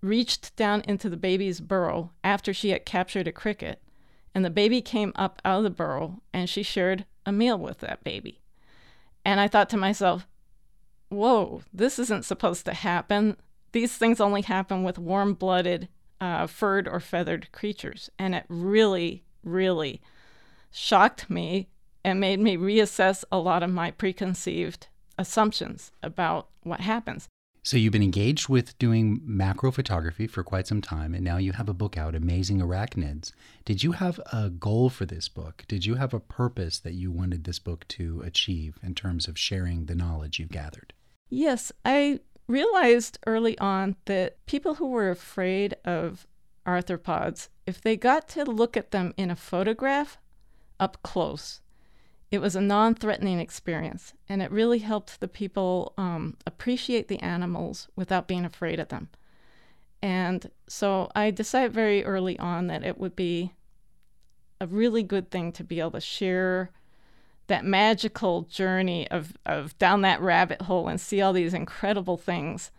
reached 0.00 0.54
down 0.56 0.82
into 0.82 1.08
the 1.08 1.16
baby's 1.16 1.60
burrow 1.60 2.12
after 2.22 2.52
she 2.52 2.70
had 2.70 2.86
captured 2.86 3.28
a 3.28 3.32
cricket, 3.32 3.82
and 4.34 4.44
the 4.44 4.50
baby 4.50 4.80
came 4.80 5.12
up 5.16 5.40
out 5.44 5.58
of 5.58 5.64
the 5.64 5.70
burrow 5.70 6.20
and 6.32 6.48
she 6.48 6.62
shared 6.62 7.06
a 7.24 7.32
meal 7.32 7.58
with 7.58 7.78
that 7.78 8.04
baby. 8.04 8.40
And 9.24 9.40
I 9.40 9.48
thought 9.48 9.70
to 9.70 9.76
myself, 9.76 10.26
whoa, 11.08 11.62
this 11.72 11.98
isn't 11.98 12.24
supposed 12.24 12.64
to 12.66 12.74
happen. 12.74 13.36
These 13.72 13.96
things 13.96 14.20
only 14.20 14.42
happen 14.42 14.82
with 14.82 14.98
warm 14.98 15.34
blooded, 15.34 15.88
uh, 16.20 16.46
furred 16.46 16.86
or 16.86 17.00
feathered 17.00 17.50
creatures. 17.52 18.10
And 18.18 18.34
it 18.34 18.44
really, 18.48 19.24
really 19.42 20.00
shocked 20.70 21.30
me 21.30 21.68
and 22.04 22.20
made 22.20 22.38
me 22.38 22.56
reassess 22.56 23.24
a 23.32 23.38
lot 23.38 23.62
of 23.62 23.70
my 23.70 23.90
preconceived 23.90 24.88
assumptions 25.18 25.90
about 26.02 26.48
what 26.62 26.80
happens. 26.80 27.28
So 27.66 27.76
you've 27.76 27.92
been 27.92 28.00
engaged 28.00 28.48
with 28.48 28.78
doing 28.78 29.20
macro 29.24 29.72
photography 29.72 30.28
for 30.28 30.44
quite 30.44 30.68
some 30.68 30.80
time, 30.80 31.14
and 31.14 31.24
now 31.24 31.38
you 31.38 31.50
have 31.50 31.68
a 31.68 31.74
book 31.74 31.98
out, 31.98 32.14
Amazing 32.14 32.60
Arachnids. 32.60 33.32
Did 33.64 33.82
you 33.82 33.90
have 33.90 34.20
a 34.32 34.50
goal 34.50 34.88
for 34.88 35.04
this 35.04 35.28
book? 35.28 35.64
Did 35.66 35.84
you 35.84 35.96
have 35.96 36.14
a 36.14 36.20
purpose 36.20 36.78
that 36.78 36.92
you 36.92 37.10
wanted 37.10 37.42
this 37.42 37.58
book 37.58 37.84
to 37.88 38.22
achieve 38.24 38.78
in 38.84 38.94
terms 38.94 39.26
of 39.26 39.36
sharing 39.36 39.86
the 39.86 39.96
knowledge 39.96 40.38
you've 40.38 40.52
gathered? 40.52 40.92
Yes, 41.28 41.72
I 41.84 42.20
realized 42.46 43.18
early 43.26 43.58
on 43.58 43.96
that 44.04 44.46
people 44.46 44.76
who 44.76 44.86
were 44.86 45.10
afraid 45.10 45.74
of 45.84 46.24
arthropods, 46.64 47.48
if 47.66 47.80
they 47.80 47.96
got 47.96 48.28
to 48.28 48.44
look 48.44 48.76
at 48.76 48.92
them 48.92 49.12
in 49.16 49.28
a 49.28 49.34
photograph 49.34 50.18
up 50.78 51.02
close, 51.02 51.60
it 52.30 52.40
was 52.40 52.56
a 52.56 52.60
non 52.60 52.94
threatening 52.94 53.38
experience, 53.38 54.12
and 54.28 54.42
it 54.42 54.50
really 54.50 54.80
helped 54.80 55.20
the 55.20 55.28
people 55.28 55.94
um, 55.96 56.36
appreciate 56.46 57.08
the 57.08 57.20
animals 57.20 57.88
without 57.94 58.26
being 58.26 58.44
afraid 58.44 58.80
of 58.80 58.88
them. 58.88 59.08
And 60.02 60.50
so 60.68 61.10
I 61.14 61.30
decided 61.30 61.72
very 61.72 62.04
early 62.04 62.38
on 62.38 62.66
that 62.66 62.84
it 62.84 62.98
would 62.98 63.16
be 63.16 63.52
a 64.60 64.66
really 64.66 65.02
good 65.02 65.30
thing 65.30 65.52
to 65.52 65.64
be 65.64 65.80
able 65.80 65.92
to 65.92 66.00
share 66.00 66.70
that 67.46 67.64
magical 67.64 68.42
journey 68.42 69.08
of, 69.10 69.36
of 69.46 69.78
down 69.78 70.00
that 70.02 70.20
rabbit 70.20 70.62
hole 70.62 70.88
and 70.88 71.00
see 71.00 71.20
all 71.20 71.32
these 71.32 71.54
incredible 71.54 72.16
things 72.16 72.70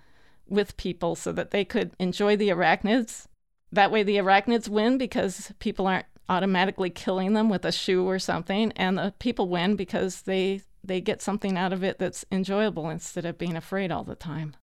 with 0.48 0.77
people 0.77 1.16
so 1.16 1.32
that 1.32 1.51
they 1.51 1.63
could 1.63 1.92
enjoy 2.00 2.36
the 2.36 2.50
arachnids. 2.50 3.27
That 3.72 3.92
way, 3.92 4.04
the 4.04 4.18
arachnids 4.18 4.68
win 4.68 4.98
because 4.98 5.51
people 5.60 5.88
aren't 5.88 6.06
automatically 6.29 6.89
killing 6.89 7.34
them 7.34 7.50
with 7.50 7.65
a 7.65 7.72
shoe 7.72 8.05
or 8.07 8.19
something, 8.19 8.72
and 8.74 8.98
the 8.98 9.13
people 9.19 9.48
win 9.50 9.75
because 9.75 10.24
they 10.24 10.62
they 10.84 11.01
get 11.01 11.22
something 11.22 11.57
out 11.57 11.74
of 11.74 11.84
it 11.84 12.00
that's 12.00 12.25
enjoyable 12.31 12.89
instead 12.89 13.25
of 13.25 13.38
being 13.38 13.57
afraid 13.57 13.91
all 13.91 14.03
the 14.03 14.15
time. 14.15 14.55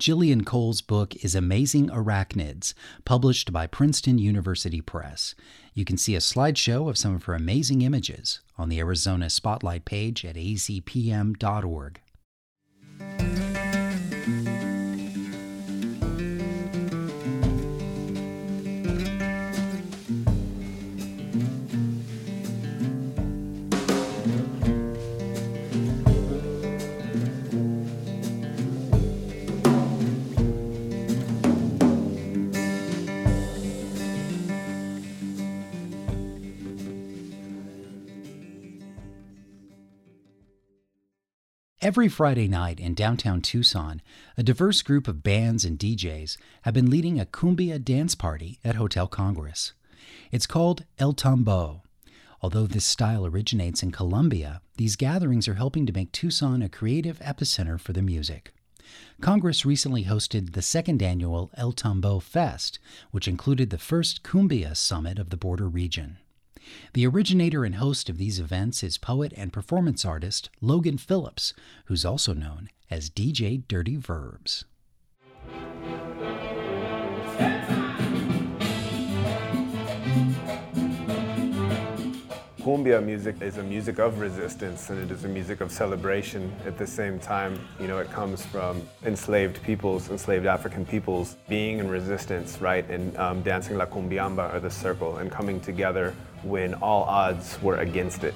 Jillian 0.00 0.46
Cowles' 0.46 0.80
book 0.80 1.14
is 1.22 1.34
Amazing 1.34 1.90
Arachnids, 1.90 2.72
published 3.04 3.52
by 3.52 3.66
Princeton 3.66 4.16
University 4.16 4.80
Press. 4.80 5.34
You 5.74 5.84
can 5.84 5.98
see 5.98 6.14
a 6.14 6.20
slideshow 6.20 6.88
of 6.88 6.96
some 6.96 7.14
of 7.14 7.24
her 7.24 7.34
amazing 7.34 7.82
images 7.82 8.40
on 8.56 8.70
the 8.70 8.78
Arizona 8.78 9.28
Spotlight 9.28 9.84
page 9.84 10.24
at 10.24 10.36
azpm.org. 10.36 12.00
Every 41.82 42.08
Friday 42.10 42.46
night 42.46 42.78
in 42.78 42.92
downtown 42.92 43.40
Tucson, 43.40 44.02
a 44.36 44.42
diverse 44.42 44.82
group 44.82 45.08
of 45.08 45.22
bands 45.22 45.64
and 45.64 45.78
DJs 45.78 46.36
have 46.62 46.74
been 46.74 46.90
leading 46.90 47.18
a 47.18 47.24
cumbia 47.24 47.82
dance 47.82 48.14
party 48.14 48.58
at 48.62 48.74
Hotel 48.74 49.06
Congress. 49.06 49.72
It's 50.30 50.46
called 50.46 50.84
El 50.98 51.14
Tambo. 51.14 51.82
Although 52.42 52.66
this 52.66 52.84
style 52.84 53.24
originates 53.24 53.82
in 53.82 53.92
Colombia, 53.92 54.60
these 54.76 54.94
gatherings 54.94 55.48
are 55.48 55.54
helping 55.54 55.86
to 55.86 55.92
make 55.94 56.12
Tucson 56.12 56.60
a 56.60 56.68
creative 56.68 57.18
epicenter 57.20 57.80
for 57.80 57.94
the 57.94 58.02
music. 58.02 58.52
Congress 59.22 59.64
recently 59.64 60.04
hosted 60.04 60.52
the 60.52 60.60
second 60.60 61.02
annual 61.02 61.50
El 61.56 61.72
Tambo 61.72 62.18
Fest, 62.18 62.78
which 63.10 63.26
included 63.26 63.70
the 63.70 63.78
first 63.78 64.22
Cumbia 64.22 64.76
Summit 64.76 65.18
of 65.18 65.30
the 65.30 65.38
border 65.38 65.66
region. 65.66 66.18
The 66.92 67.06
originator 67.06 67.64
and 67.64 67.76
host 67.76 68.08
of 68.08 68.18
these 68.18 68.38
events 68.38 68.82
is 68.82 68.98
poet 68.98 69.32
and 69.36 69.52
performance 69.52 70.04
artist 70.04 70.50
Logan 70.60 70.98
Phillips, 70.98 71.54
who's 71.86 72.04
also 72.04 72.34
known 72.34 72.68
as 72.90 73.10
DJ 73.10 73.62
Dirty 73.68 73.96
Verbs. 73.96 74.64
Cumbia 82.60 83.02
music 83.02 83.40
is 83.40 83.56
a 83.56 83.62
music 83.62 83.98
of 83.98 84.20
resistance 84.20 84.90
and 84.90 84.98
it 85.02 85.10
is 85.10 85.24
a 85.24 85.28
music 85.28 85.62
of 85.62 85.72
celebration 85.72 86.52
at 86.66 86.76
the 86.76 86.86
same 86.86 87.18
time. 87.18 87.58
You 87.80 87.86
know, 87.86 87.98
it 88.00 88.10
comes 88.10 88.44
from 88.44 88.86
enslaved 89.02 89.62
peoples, 89.62 90.10
enslaved 90.10 90.44
African 90.44 90.84
peoples 90.84 91.38
being 91.48 91.78
in 91.78 91.88
resistance, 91.88 92.60
right, 92.60 92.86
and 92.90 93.16
um, 93.16 93.40
dancing 93.40 93.78
La 93.78 93.86
Cumbiamba 93.86 94.52
or 94.52 94.60
the 94.60 94.70
circle 94.70 95.16
and 95.16 95.30
coming 95.30 95.58
together 95.58 96.14
when 96.42 96.74
all 96.74 97.04
odds 97.04 97.58
were 97.62 97.78
against 97.78 98.24
it. 98.24 98.34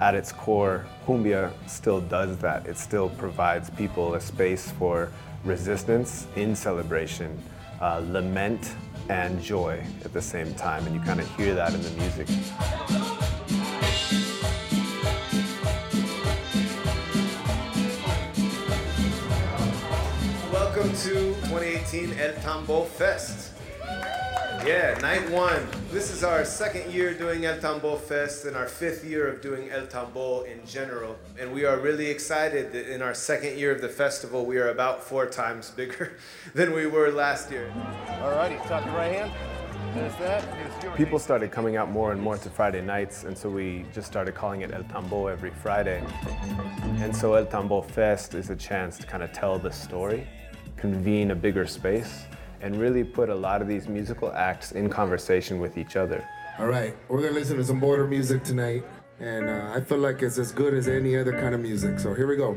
At 0.00 0.14
its 0.14 0.32
core, 0.32 0.84
cumbia 1.06 1.50
still 1.66 2.02
does 2.02 2.36
that. 2.38 2.66
It 2.66 2.76
still 2.76 3.08
provides 3.08 3.70
people 3.70 4.16
a 4.16 4.20
space 4.20 4.70
for 4.72 5.10
resistance 5.44 6.26
in 6.36 6.54
celebration, 6.54 7.42
uh, 7.80 8.02
lament 8.04 8.74
and 9.08 9.42
joy 9.42 9.82
at 10.04 10.12
the 10.12 10.20
same 10.20 10.54
time, 10.56 10.86
and 10.86 10.94
you 10.94 11.00
kind 11.00 11.20
of 11.20 11.36
hear 11.36 11.54
that 11.54 11.72
in 11.72 11.80
the 11.80 11.90
music. 11.92 13.15
To 21.02 21.34
2018 21.50 22.18
El 22.18 22.32
Tambo 22.40 22.84
Fest. 22.84 23.52
Yeah, 24.64 24.96
night 25.02 25.28
one. 25.30 25.68
This 25.90 26.10
is 26.10 26.24
our 26.24 26.42
second 26.46 26.90
year 26.90 27.12
doing 27.12 27.44
El 27.44 27.60
Tambo 27.60 27.96
Fest 27.96 28.46
and 28.46 28.56
our 28.56 28.66
fifth 28.66 29.04
year 29.04 29.28
of 29.28 29.42
doing 29.42 29.68
El 29.70 29.86
Tambo 29.88 30.44
in 30.44 30.64
general. 30.66 31.16
And 31.38 31.52
we 31.52 31.66
are 31.66 31.78
really 31.78 32.06
excited 32.06 32.72
that 32.72 32.90
in 32.90 33.02
our 33.02 33.12
second 33.12 33.58
year 33.58 33.72
of 33.72 33.82
the 33.82 33.90
festival, 33.90 34.46
we 34.46 34.56
are 34.56 34.70
about 34.70 35.02
four 35.02 35.26
times 35.26 35.70
bigger 35.70 36.16
than 36.54 36.72
we 36.72 36.86
were 36.86 37.10
last 37.10 37.50
year. 37.50 37.70
Alrighty, 38.06 38.66
top 38.66 38.86
your 38.86 38.94
right 38.94 39.12
hand. 39.12 39.32
There's 39.94 40.16
that. 40.16 40.44
Here's 40.80 40.96
People 40.96 41.18
started 41.18 41.50
coming 41.50 41.76
out 41.76 41.90
more 41.90 42.12
and 42.12 42.20
more 42.20 42.38
to 42.38 42.48
Friday 42.48 42.80
nights, 42.80 43.24
and 43.24 43.36
so 43.36 43.50
we 43.50 43.84
just 43.92 44.06
started 44.06 44.34
calling 44.34 44.62
it 44.62 44.72
El 44.72 44.84
Tambo 44.84 45.26
every 45.26 45.50
Friday. 45.50 46.02
And 47.00 47.14
so 47.14 47.34
El 47.34 47.44
Tambo 47.44 47.82
Fest 47.82 48.34
is 48.34 48.48
a 48.48 48.56
chance 48.56 48.96
to 48.96 49.06
kind 49.06 49.22
of 49.22 49.32
tell 49.32 49.58
the 49.58 49.70
story, 49.70 50.26
convene 50.76 51.30
a 51.30 51.34
bigger 51.34 51.66
space, 51.66 52.24
and 52.60 52.80
really 52.80 53.04
put 53.04 53.28
a 53.28 53.34
lot 53.34 53.62
of 53.62 53.68
these 53.68 53.88
musical 53.88 54.32
acts 54.32 54.72
in 54.72 54.88
conversation 54.88 55.60
with 55.60 55.78
each 55.78 55.96
other. 55.96 56.26
All 56.58 56.66
right, 56.66 56.96
we're 57.08 57.20
gonna 57.22 57.34
listen 57.34 57.56
to 57.56 57.64
some 57.64 57.80
border 57.80 58.06
music 58.06 58.42
tonight, 58.42 58.84
and 59.20 59.48
uh, 59.48 59.72
I 59.74 59.80
feel 59.80 59.98
like 59.98 60.22
it's 60.22 60.38
as 60.38 60.52
good 60.52 60.74
as 60.74 60.88
any 60.88 61.16
other 61.16 61.32
kind 61.32 61.54
of 61.54 61.60
music. 61.60 61.98
So 61.98 62.14
here 62.14 62.26
we 62.26 62.36
go. 62.36 62.56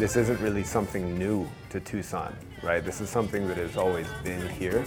This 0.00 0.16
isn't 0.16 0.40
really 0.40 0.64
something 0.64 1.18
new 1.18 1.46
to 1.68 1.78
Tucson, 1.78 2.34
right? 2.62 2.82
This 2.82 3.02
is 3.02 3.10
something 3.10 3.46
that 3.48 3.58
has 3.58 3.76
always 3.76 4.06
been 4.24 4.48
here. 4.48 4.82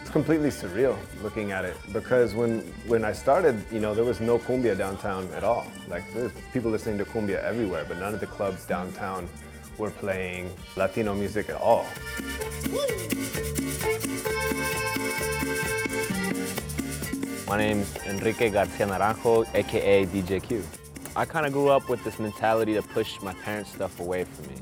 It's 0.00 0.10
completely 0.12 0.50
surreal 0.50 0.96
looking 1.20 1.50
at 1.50 1.64
it 1.64 1.76
because 1.92 2.32
when 2.32 2.60
when 2.86 3.04
I 3.04 3.12
started, 3.12 3.60
you 3.72 3.80
know, 3.80 3.92
there 3.92 4.04
was 4.04 4.20
no 4.20 4.38
cumbia 4.38 4.78
downtown 4.78 5.28
at 5.34 5.42
all. 5.42 5.66
Like 5.88 6.04
there's 6.14 6.30
people 6.52 6.70
listening 6.70 6.96
to 6.98 7.04
cumbia 7.04 7.42
everywhere, 7.42 7.84
but 7.88 7.98
none 7.98 8.14
of 8.14 8.20
the 8.20 8.28
clubs 8.28 8.66
downtown 8.66 9.28
were 9.78 9.90
playing 9.90 10.48
Latino 10.76 11.12
music 11.12 11.48
at 11.48 11.56
all. 11.56 11.86
My 17.48 17.56
name's 17.58 17.94
Enrique 18.06 18.50
Garcia 18.50 18.88
Naranjo, 18.88 19.46
aka 19.54 20.04
DJ 20.06 20.42
Q. 20.42 20.64
I 21.14 21.24
kind 21.24 21.46
of 21.46 21.52
grew 21.52 21.68
up 21.68 21.88
with 21.88 22.02
this 22.02 22.18
mentality 22.18 22.74
to 22.74 22.82
push 22.82 23.20
my 23.20 23.34
parents' 23.34 23.70
stuff 23.70 24.00
away 24.00 24.24
from 24.24 24.48
me. 24.48 24.56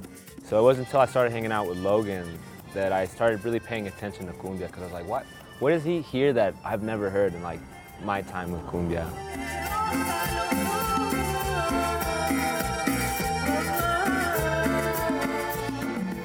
So 0.45 0.59
it 0.59 0.63
wasn't 0.63 0.89
until 0.89 1.01
I 1.01 1.07
started 1.07 1.33
hanging 1.33 1.51
out 1.51 1.67
with 1.67 1.79
Logan 1.79 2.39
that 2.75 2.93
I 2.93 3.07
started 3.07 3.43
really 3.43 3.59
paying 3.59 3.87
attention 3.87 4.27
to 4.27 4.35
cumbia 4.35 4.67
because 4.67 4.83
I 4.83 4.85
was 4.85 4.93
like, 4.93 5.09
what? 5.09 5.25
What 5.61 5.71
does 5.71 5.83
he 5.83 6.03
hear 6.03 6.35
that 6.35 6.55
I've 6.63 6.83
never 6.83 7.09
heard 7.09 7.33
in 7.33 7.43
like 7.43 7.61
my 8.05 8.21
time 8.21 8.53
with 8.53 8.61
cumbia? 8.67 9.11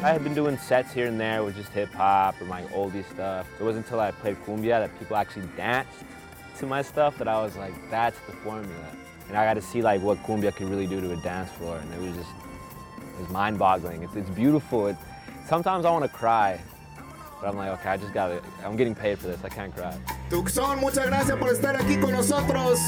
I 0.02 0.12
had 0.12 0.24
been 0.26 0.34
doing 0.34 0.58
sets 0.58 0.91
here 0.91 1.08
and 1.08 1.17
there 1.17 1.41
with 1.41 1.56
just 1.56 1.69
hip 1.69 1.93
hop 1.93 2.41
or 2.41 2.45
my 2.45 2.63
oldie 2.63 3.10
stuff. 3.13 3.48
It 3.58 3.63
wasn't 3.63 3.86
until 3.86 4.02
I 4.02 4.12
played 4.12 4.36
cumbia 4.45 4.82
that 4.82 5.00
people 5.00 5.15
actually 5.15 5.48
danced 5.56 6.04
to 6.60 6.65
my 6.65 6.82
stuff 6.82 7.17
that 7.17 7.28
I 7.28 7.41
was 7.41 7.56
like, 7.56 7.74
that's 7.89 8.17
the 8.28 8.34
formula. 8.34 8.91
And 9.28 9.38
I 9.38 9.45
got 9.45 9.54
to 9.56 9.62
see 9.62 9.82
like 9.82 10.02
what 10.02 10.17
cumbia 10.24 10.54
could 10.54 10.69
really 10.69 10.88
do 10.88 11.00
to 11.02 11.12
a 11.12 11.17
dance 11.17 11.52
floor, 11.52 11.78
and 11.78 11.93
it 11.93 12.02
was 12.02 12.15
just, 12.15 12.30
it 13.17 13.22
was 13.22 13.30
mind-boggling. 13.30 14.04
It's, 14.04 14.15
it's 14.15 14.30
beautiful. 14.30 14.88
It, 14.88 14.98
sometimes 15.48 15.86
I 15.86 15.91
want 15.91 16.04
to 16.04 16.10
cry, 16.10 16.60
but 17.39 17.48
I'm 17.50 17.56
like, 17.58 17.72
okay, 17.80 17.89
I 17.89 17.98
just 17.98 18.13
got 18.13 18.28
to, 18.28 18.41
I'm 18.65 18.76
getting 18.76 18.95
paid 18.95 19.19
for 19.19 19.28
this. 19.28 19.43
I 19.43 19.50
can't 19.50 19.74
cry. 19.76 19.95
Tucson, 20.30 20.80
muchas 20.80 21.08
gracias 21.08 21.38
por 21.38 21.50
estar 21.50 21.76
aquí 21.76 22.00
con 22.02 22.12
nosotros. 22.12 22.80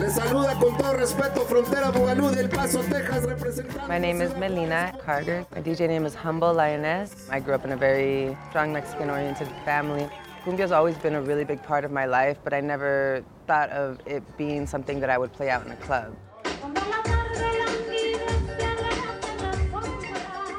Les 0.00 0.14
saluda 0.14 0.54
con 0.58 0.76
todo 0.78 0.94
respeto 0.94 1.42
Frontera 1.42 1.90
Bugalú 1.90 2.30
del 2.30 2.48
Paso, 2.48 2.80
Texas, 2.82 3.24
representando. 3.24 3.86
My 3.88 3.98
name 3.98 4.22
is 4.22 4.34
Melina 4.36 4.92
Carter. 5.04 5.44
My 5.54 5.60
DJ 5.60 5.86
name 5.86 6.06
is 6.06 6.14
Humble 6.14 6.54
Lioness. 6.54 7.28
I 7.30 7.40
grew 7.40 7.54
up 7.54 7.64
in 7.64 7.72
a 7.72 7.76
very 7.76 8.36
strong 8.48 8.72
Mexican-oriented 8.72 9.48
family. 9.64 10.08
Cumbia's 10.44 10.72
always 10.72 10.98
been 10.98 11.14
a 11.14 11.22
really 11.22 11.44
big 11.44 11.62
part 11.62 11.84
of 11.84 11.92
my 11.92 12.04
life, 12.04 12.36
but 12.42 12.52
I 12.52 12.60
never 12.60 13.24
thought 13.46 13.70
of 13.70 14.00
it 14.06 14.24
being 14.36 14.66
something 14.66 14.98
that 14.98 15.08
I 15.08 15.16
would 15.16 15.32
play 15.32 15.48
out 15.48 15.64
in 15.64 15.70
a 15.70 15.76
club. 15.76 16.16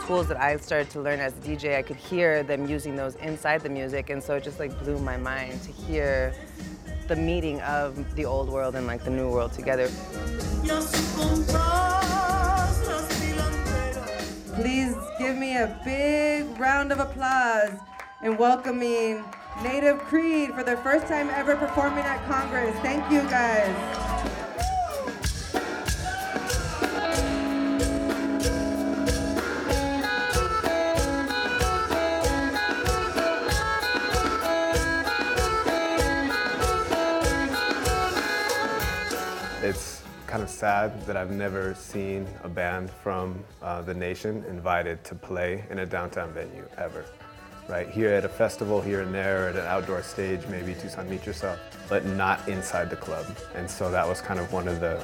Tools 0.07 0.29
that 0.29 0.39
I 0.39 0.55
started 0.55 0.89
to 0.91 1.01
learn 1.01 1.19
as 1.19 1.33
a 1.33 1.41
DJ, 1.41 1.77
I 1.77 1.81
could 1.81 1.97
hear 1.97 2.43
them 2.43 2.65
using 2.65 2.95
those 2.95 3.15
inside 3.15 3.59
the 3.59 3.69
music, 3.69 4.09
and 4.09 4.23
so 4.23 4.35
it 4.35 4.43
just 4.45 4.57
like 4.57 4.77
blew 4.79 4.99
my 4.99 5.17
mind 5.17 5.61
to 5.63 5.71
hear 5.73 6.33
the 7.09 7.15
meeting 7.17 7.59
of 7.61 8.15
the 8.15 8.23
old 8.23 8.49
world 8.49 8.75
and 8.75 8.87
like 8.87 9.03
the 9.03 9.11
new 9.11 9.29
world 9.29 9.51
together. 9.51 9.89
Please 14.55 14.95
give 15.19 15.35
me 15.35 15.57
a 15.57 15.77
big 15.83 16.57
round 16.57 16.93
of 16.93 16.99
applause 16.99 17.77
in 18.23 18.37
welcoming 18.37 19.25
Native 19.61 19.99
Creed 19.99 20.53
for 20.53 20.63
their 20.63 20.77
first 20.77 21.07
time 21.07 21.29
ever 21.29 21.55
performing 21.55 22.03
at 22.03 22.25
Congress. 22.25 22.75
Thank 22.79 23.09
you 23.11 23.21
guys. 23.29 23.73
It's 39.63 40.01
kind 40.27 40.43
of 40.43 40.49
sad 40.49 41.05
that 41.05 41.15
I've 41.15 41.31
never 41.31 41.73
seen 41.75 42.27
a 42.43 42.49
band 42.49 42.89
from 42.89 43.41
uh, 43.61 43.81
the 43.81 43.93
nation 43.93 44.43
invited 44.49 45.03
to 45.05 45.15
play 45.15 45.63
in 45.69 45.79
a 45.79 45.85
downtown 45.85 46.33
venue 46.33 46.67
ever. 46.77 47.05
Right 47.67 47.89
here 47.89 48.13
at 48.13 48.25
a 48.25 48.29
festival 48.29 48.81
here 48.81 49.01
and 49.01 49.13
there, 49.13 49.47
at 49.47 49.55
an 49.55 49.65
outdoor 49.65 50.01
stage, 50.03 50.45
maybe 50.47 50.75
Tucson 50.75 51.09
Meet 51.09 51.25
Yourself, 51.25 51.59
but 51.87 52.05
not 52.05 52.45
inside 52.47 52.89
the 52.89 52.97
club. 52.97 53.25
And 53.55 53.69
so 53.69 53.89
that 53.89 54.05
was 54.05 54.19
kind 54.19 54.39
of 54.39 54.51
one 54.51 54.67
of 54.67 54.81
the 54.81 54.97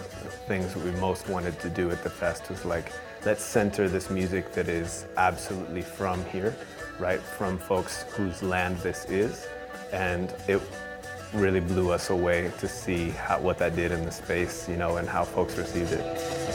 things 0.45 0.76
we 0.76 0.91
most 1.00 1.30
wanted 1.30 1.58
to 1.62 1.69
do 1.69 1.89
at 1.89 2.04
the 2.04 2.10
fest 2.10 2.50
was 2.50 2.65
like, 2.65 2.91
let's 3.26 3.43
center 3.43 3.88
this 3.88 4.10
music 4.10 4.52
that 4.54 4.67
is 4.67 5.06
absolutely 5.15 5.82
from 5.82 6.24
here, 6.26 6.54
right? 7.00 7.22
From 7.22 7.58
folks 7.58 8.04
whose 8.12 8.43
land 8.43 8.78
this 8.80 9.06
is. 9.06 9.48
And 9.93 10.34
it 10.48 10.62
really 11.34 11.62
blew 11.62 11.91
us 11.91 12.10
away 12.10 12.52
to 12.60 12.67
see 12.67 13.12
how, 13.12 13.39
what 13.39 13.58
that 13.60 13.76
did 13.76 13.91
in 13.91 14.04
the 14.04 14.12
space, 14.12 14.67
you 14.67 14.76
know, 14.76 14.98
and 14.98 15.08
how 15.08 15.24
folks 15.24 15.58
received 15.58 15.93
it. 15.93 16.49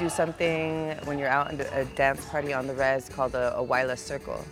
Do 0.00 0.08
something 0.08 0.96
when 1.04 1.18
you're 1.18 1.28
out 1.28 1.52
in 1.52 1.60
a 1.60 1.84
dance 1.94 2.24
party 2.24 2.54
on 2.54 2.66
the 2.66 2.72
res 2.72 3.10
called 3.10 3.34
a, 3.34 3.60
a 3.60 3.96
circle, 3.96 4.42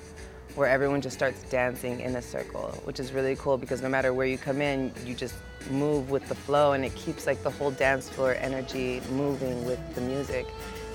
where 0.57 0.69
everyone 0.69 1.01
just 1.01 1.17
starts 1.17 1.43
dancing 1.45 2.01
in 2.01 2.17
a 2.17 2.23
circle, 2.23 2.69
which 2.85 3.01
is 3.01 3.13
really 3.13 3.35
cool 3.37 3.57
because 3.57 3.81
no 3.81 3.89
matter 3.89 4.13
where 4.13 4.27
you 4.27 4.37
come 4.37 4.61
in, 4.61 4.93
you 5.07 5.15
just 5.15 5.35
move 5.71 6.11
with 6.11 6.29
the 6.29 6.35
flow 6.35 6.73
and 6.73 6.85
it 6.85 6.95
keeps 6.97 7.27
like 7.27 7.43
the 7.43 7.51
whole 7.51 7.71
dance 7.71 8.11
floor 8.11 8.35
energy 8.35 9.01
moving 9.11 9.65
with 9.65 9.81
the 9.95 10.03
music. 10.03 10.47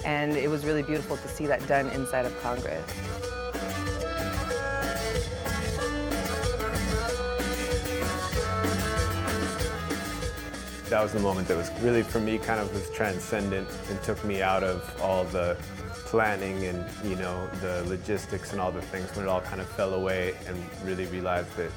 And 0.06 0.38
it 0.38 0.50
was 0.52 0.63
really 0.66 0.84
beautiful 0.84 1.18
to 1.18 1.28
see 1.28 1.48
that 1.48 1.66
done 1.68 1.89
inside 1.89 2.28
of 2.28 2.39
Congress. 2.44 2.86
That 10.93 11.01
was 11.01 11.12
the 11.12 11.19
moment 11.21 11.47
that 11.47 11.58
was 11.58 11.71
really, 11.82 12.03
for 12.03 12.19
me, 12.19 12.38
kind 12.38 12.60
of 12.60 12.71
was 12.71 12.88
transcendent 12.91 13.67
and 13.89 13.99
took 14.03 14.23
me 14.23 14.43
out 14.43 14.63
of 14.63 15.01
all 15.01 15.23
the 15.23 15.58
planning 16.06 16.65
and, 16.65 16.86
you 17.03 17.15
know, 17.15 17.47
the 17.62 17.84
logistics 17.88 18.51
and 18.51 18.62
all 18.62 18.71
the 18.71 18.84
things 18.84 19.10
when 19.15 19.25
it 19.25 19.27
all 19.27 19.41
kind 19.41 19.60
of 19.60 19.67
fell 19.69 19.95
away 19.95 20.36
and 20.45 20.56
really 20.84 21.08
realized 21.08 21.51
that 21.58 21.71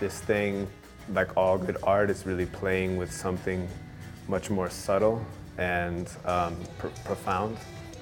this 0.00 0.20
thing, 0.20 0.68
like 1.14 1.34
all 1.34 1.56
good 1.56 1.78
art, 1.82 2.10
is 2.10 2.26
really 2.26 2.44
playing 2.44 2.98
with 2.98 3.10
something 3.10 3.66
much 4.28 4.50
more 4.50 4.68
subtle 4.68 5.24
and 5.56 6.10
um, 6.26 6.54
pr- 6.76 6.88
profound 7.06 7.56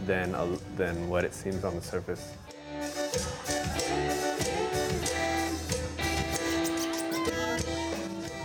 than, 0.04 0.34
than 0.76 1.08
what 1.08 1.22
it 1.22 1.32
seems 1.32 1.62
on 1.62 1.76
the 1.76 1.80
surface. 1.80 2.34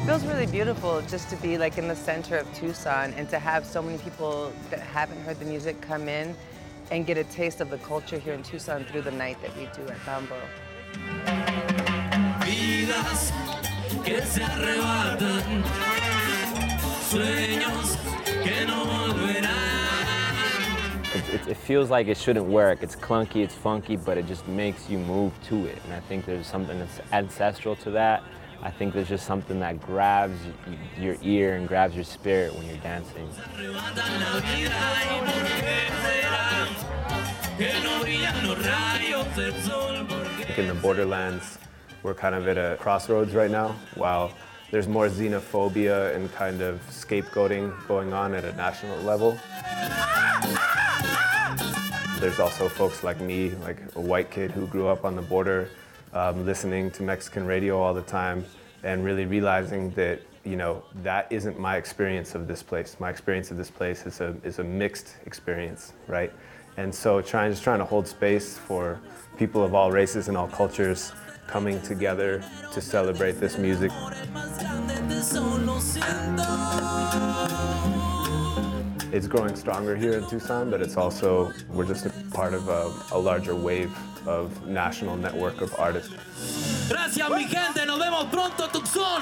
Feels 0.05 0.23
really 0.27 0.45
beautiful 0.45 1.01
just 1.09 1.29
to 1.29 1.35
be 1.37 1.57
like 1.57 1.79
in 1.79 1.87
the 1.87 1.95
center 1.95 2.37
of 2.37 2.53
Tucson 2.53 3.11
and 3.13 3.27
to 3.27 3.39
have 3.39 3.65
so 3.65 3.81
many 3.81 3.97
people 3.97 4.53
that 4.69 4.79
haven't 4.79 5.19
heard 5.23 5.39
the 5.39 5.45
music 5.45 5.81
come 5.81 6.07
in 6.07 6.35
and 6.91 7.07
get 7.07 7.17
a 7.17 7.23
taste 7.23 7.59
of 7.59 7.71
the 7.71 7.79
culture 7.79 8.19
here 8.19 8.35
in 8.35 8.43
Tucson 8.43 8.85
through 8.85 9.01
the 9.01 9.09
night 9.09 9.41
that 9.41 9.57
we 9.57 9.67
do 9.75 9.81
at 9.91 9.99
Tambo. 10.05 10.35
Vidas 12.41 13.31
que 14.03 14.21
se 14.21 14.43
arrebatan, 14.43 15.63
sueños 17.09 17.97
que 18.43 18.67
no 18.67 18.85
volverán. 18.85 19.55
It, 21.15 21.33
it, 21.33 21.47
it, 21.47 21.57
feels 21.57 21.89
like 21.89 22.05
it 22.07 22.17
shouldn't 22.17 22.45
work. 22.45 22.83
It's 22.83 22.95
clunky, 22.95 23.43
it's 23.43 23.55
funky, 23.55 23.95
but 23.95 24.19
it 24.19 24.27
just 24.27 24.47
makes 24.47 24.87
you 24.87 24.99
move 24.99 25.33
to 25.45 25.65
it. 25.65 25.79
And 25.83 25.93
I 25.93 25.99
think 26.01 26.25
there's 26.25 26.45
something 26.45 26.77
that's 26.77 27.01
ancestral 27.11 27.75
to 27.77 27.89
that. 27.91 28.23
I 28.61 28.71
think 28.71 28.93
there's 28.93 29.09
just 29.09 29.25
something 29.25 29.59
that 29.59 29.79
grabs 29.81 30.39
your 30.99 31.15
ear 31.21 31.55
and 31.55 31.67
grabs 31.67 31.95
your 31.95 32.03
spirit 32.03 32.55
when 32.55 32.65
you're 32.67 32.77
dancing. 32.77 33.27
In 40.57 40.67
the 40.67 40.73
borderlands, 40.81 41.57
we're 42.03 42.13
kind 42.13 42.35
of 42.35 42.47
at 42.47 42.57
a 42.57 42.77
crossroads 42.79 43.33
right 43.33 43.51
now. 43.51 43.75
While 43.95 44.31
there's 44.71 44.87
more 44.87 45.07
xenophobia 45.07 46.15
and 46.15 46.31
kind 46.33 46.61
of 46.61 46.81
scapegoating 46.89 47.87
going 47.87 48.13
on 48.13 48.33
at 48.33 48.43
a 48.43 48.53
national 48.53 48.97
level. 49.03 49.37
There's 52.19 52.39
also 52.39 52.67
folks 52.67 53.03
like 53.03 53.19
me, 53.21 53.51
like 53.63 53.77
a 53.95 54.01
white 54.01 54.31
kid 54.31 54.51
who 54.51 54.65
grew 54.67 54.87
up 54.87 55.05
on 55.05 55.15
the 55.15 55.21
border, 55.21 55.69
um, 56.15 56.45
listening 56.45 56.89
to 56.91 57.03
Mexican 57.03 57.45
radio 57.45 57.79
all 57.79 57.93
the 57.93 58.01
time, 58.01 58.45
and 58.83 59.03
really 59.03 59.25
realizing 59.25 59.91
that 59.91 60.21
you 60.43 60.55
know 60.55 60.83
that 61.03 61.27
isn't 61.31 61.59
my 61.59 61.77
experience 61.77 62.33
of 62.33 62.47
this 62.47 62.63
place. 62.63 62.95
My 62.99 63.09
experience 63.09 63.51
of 63.51 63.57
this 63.57 63.69
place 63.69 64.05
is 64.05 64.21
a 64.21 64.35
is 64.43 64.59
a 64.59 64.63
mixed 64.63 65.17
experience, 65.25 65.93
right? 66.07 66.31
And 66.77 66.93
so 66.93 67.21
trying 67.21 67.51
just 67.51 67.63
trying 67.63 67.79
to 67.79 67.85
hold 67.85 68.07
space 68.07 68.57
for 68.57 68.99
people 69.37 69.63
of 69.63 69.73
all 69.75 69.91
races 69.91 70.27
and 70.27 70.37
all 70.37 70.47
cultures 70.47 71.11
coming 71.47 71.81
together 71.81 72.43
to 72.73 72.81
celebrate 72.81 73.33
this 73.33 73.57
music. 73.57 73.91
It's 79.13 79.27
growing 79.27 79.55
stronger 79.55 79.95
here 79.95 80.13
in 80.13 80.27
Tucson, 80.27 80.69
but 80.69 80.81
it's 80.81 80.97
also, 80.97 81.53
we're 81.69 81.85
just 81.85 82.05
a 82.05 82.09
part 82.31 82.53
of 82.53 82.67
a, 82.67 82.91
a 83.13 83.17
larger 83.17 83.55
wave 83.55 83.95
of 84.27 84.65
national 84.67 85.17
network 85.17 85.61
of 85.61 85.73
artists. 85.79 86.13
Gracias, 86.89 87.29
mi 87.29 87.47
gente. 87.47 87.85
Nos 87.85 87.99
vemos 87.99 88.31
pronto, 88.31 88.67
Tucson. 88.67 89.21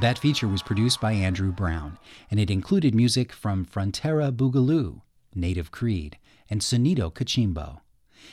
That 0.00 0.18
feature 0.18 0.48
was 0.48 0.62
produced 0.62 1.00
by 1.00 1.12
Andrew 1.12 1.52
Brown, 1.52 1.96
and 2.28 2.40
it 2.40 2.50
included 2.50 2.92
music 2.92 3.32
from 3.32 3.64
Frontera 3.64 4.32
Bugalú, 4.32 5.02
Native 5.32 5.70
Creed, 5.70 6.18
and 6.50 6.60
Sonido 6.60 7.12
Cachimbo. 7.12 7.82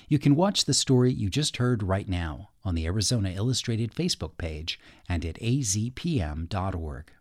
You 0.07 0.17
can 0.17 0.35
watch 0.35 0.65
the 0.65 0.73
story 0.73 1.13
you 1.13 1.29
just 1.29 1.57
heard 1.57 1.83
right 1.83 2.09
now 2.09 2.49
on 2.63 2.73
the 2.73 2.87
Arizona 2.87 3.29
Illustrated 3.29 3.93
Facebook 3.93 4.37
page 4.37 4.79
and 5.07 5.23
at 5.23 5.35
azpm.org. 5.35 7.11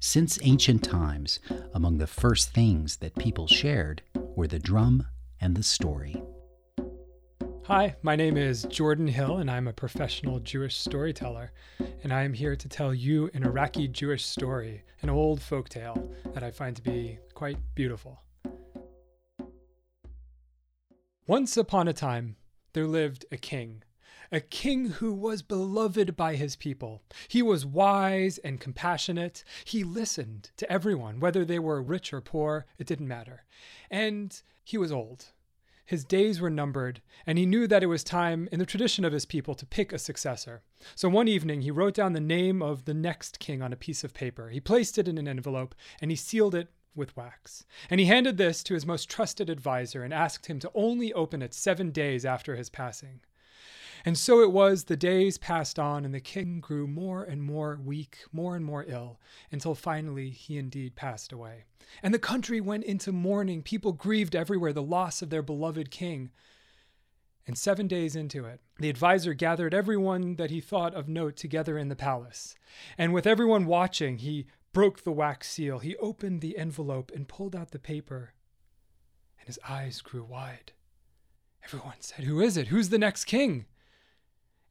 Since 0.00 0.38
ancient 0.42 0.84
times, 0.84 1.40
among 1.74 1.98
the 1.98 2.06
first 2.06 2.54
things 2.54 2.98
that 2.98 3.16
people 3.16 3.48
shared 3.48 4.00
were 4.14 4.46
the 4.46 4.60
drum 4.60 5.08
and 5.40 5.56
the 5.56 5.64
story. 5.64 6.22
Hi, 7.64 7.96
my 8.02 8.14
name 8.14 8.36
is 8.36 8.62
Jordan 8.62 9.08
Hill, 9.08 9.38
and 9.38 9.50
I'm 9.50 9.66
a 9.66 9.72
professional 9.72 10.38
Jewish 10.38 10.76
storyteller. 10.76 11.50
And 12.04 12.12
I 12.12 12.22
am 12.22 12.32
here 12.32 12.54
to 12.54 12.68
tell 12.68 12.94
you 12.94 13.28
an 13.34 13.42
Iraqi 13.42 13.88
Jewish 13.88 14.24
story, 14.24 14.84
an 15.02 15.10
old 15.10 15.42
folk 15.42 15.68
tale 15.68 16.08
that 16.32 16.44
I 16.44 16.52
find 16.52 16.76
to 16.76 16.82
be 16.82 17.18
quite 17.34 17.58
beautiful. 17.74 18.20
Once 21.26 21.56
upon 21.56 21.88
a 21.88 21.92
time, 21.92 22.36
there 22.72 22.86
lived 22.86 23.26
a 23.32 23.36
king, 23.36 23.82
a 24.30 24.40
king 24.40 24.90
who 24.90 25.12
was 25.12 25.42
beloved 25.42 26.16
by 26.16 26.36
his 26.36 26.56
people. 26.56 27.02
He 27.28 27.42
was 27.42 27.64
wise 27.64 28.38
and 28.38 28.60
compassionate. 28.60 29.44
He 29.64 29.84
listened 29.84 30.50
to 30.56 30.70
everyone, 30.70 31.20
whether 31.20 31.44
they 31.44 31.58
were 31.58 31.82
rich 31.82 32.12
or 32.12 32.20
poor, 32.20 32.66
it 32.78 32.86
didn't 32.86 33.08
matter. 33.08 33.44
And 33.90 34.40
he 34.64 34.76
was 34.76 34.92
old. 34.92 35.26
His 35.86 36.04
days 36.04 36.38
were 36.38 36.50
numbered, 36.50 37.00
and 37.26 37.38
he 37.38 37.46
knew 37.46 37.66
that 37.66 37.82
it 37.82 37.86
was 37.86 38.04
time, 38.04 38.46
in 38.52 38.58
the 38.58 38.66
tradition 38.66 39.06
of 39.06 39.14
his 39.14 39.24
people, 39.24 39.54
to 39.54 39.64
pick 39.64 39.90
a 39.90 39.98
successor. 39.98 40.60
So 40.94 41.08
one 41.08 41.28
evening, 41.28 41.62
he 41.62 41.70
wrote 41.70 41.94
down 41.94 42.12
the 42.12 42.20
name 42.20 42.60
of 42.60 42.84
the 42.84 42.92
next 42.92 43.38
king 43.38 43.62
on 43.62 43.72
a 43.72 43.76
piece 43.76 44.04
of 44.04 44.12
paper. 44.12 44.50
He 44.50 44.60
placed 44.60 44.98
it 44.98 45.08
in 45.08 45.16
an 45.16 45.26
envelope, 45.26 45.74
and 46.02 46.10
he 46.10 46.16
sealed 46.16 46.54
it 46.54 46.68
with 46.94 47.16
wax. 47.16 47.64
And 47.88 48.00
he 48.00 48.06
handed 48.06 48.36
this 48.36 48.62
to 48.64 48.74
his 48.74 48.84
most 48.84 49.08
trusted 49.08 49.48
adviser 49.48 50.02
and 50.02 50.12
asked 50.12 50.44
him 50.44 50.58
to 50.60 50.70
only 50.74 51.10
open 51.14 51.40
it 51.40 51.54
seven 51.54 51.90
days 51.90 52.26
after 52.26 52.54
his 52.54 52.68
passing. 52.68 53.20
And 54.04 54.16
so 54.16 54.40
it 54.42 54.52
was 54.52 54.84
the 54.84 54.96
days 54.96 55.38
passed 55.38 55.78
on, 55.78 56.04
and 56.04 56.14
the 56.14 56.20
king 56.20 56.60
grew 56.60 56.86
more 56.86 57.24
and 57.24 57.42
more 57.42 57.78
weak, 57.82 58.18
more 58.32 58.56
and 58.56 58.64
more 58.64 58.84
ill, 58.86 59.20
until 59.50 59.74
finally 59.74 60.30
he 60.30 60.58
indeed 60.58 60.96
passed 60.96 61.32
away. 61.32 61.64
And 62.02 62.12
the 62.12 62.18
country 62.18 62.60
went 62.60 62.84
into 62.84 63.12
mourning. 63.12 63.62
People 63.62 63.92
grieved 63.92 64.36
everywhere 64.36 64.72
the 64.72 64.82
loss 64.82 65.22
of 65.22 65.30
their 65.30 65.42
beloved 65.42 65.90
king. 65.90 66.30
And 67.46 67.56
seven 67.56 67.86
days 67.86 68.14
into 68.14 68.44
it, 68.44 68.60
the 68.78 68.90
adviser 68.90 69.32
gathered 69.32 69.72
everyone 69.72 70.36
that 70.36 70.50
he 70.50 70.60
thought 70.60 70.94
of 70.94 71.08
note 71.08 71.36
together 71.36 71.78
in 71.78 71.88
the 71.88 71.96
palace. 71.96 72.54
And 72.98 73.14
with 73.14 73.26
everyone 73.26 73.64
watching, 73.64 74.18
he 74.18 74.46
broke 74.74 75.02
the 75.02 75.12
wax 75.12 75.48
seal. 75.50 75.78
He 75.78 75.96
opened 75.96 76.42
the 76.42 76.58
envelope 76.58 77.10
and 77.14 77.26
pulled 77.26 77.56
out 77.56 77.70
the 77.70 77.78
paper. 77.78 78.34
And 79.40 79.46
his 79.46 79.58
eyes 79.66 80.02
grew 80.02 80.24
wide. 80.24 80.72
Everyone 81.64 81.96
said, 82.00 82.24
Who 82.24 82.40
is 82.40 82.56
it? 82.58 82.68
Who's 82.68 82.90
the 82.90 82.98
next 82.98 83.24
king? 83.24 83.64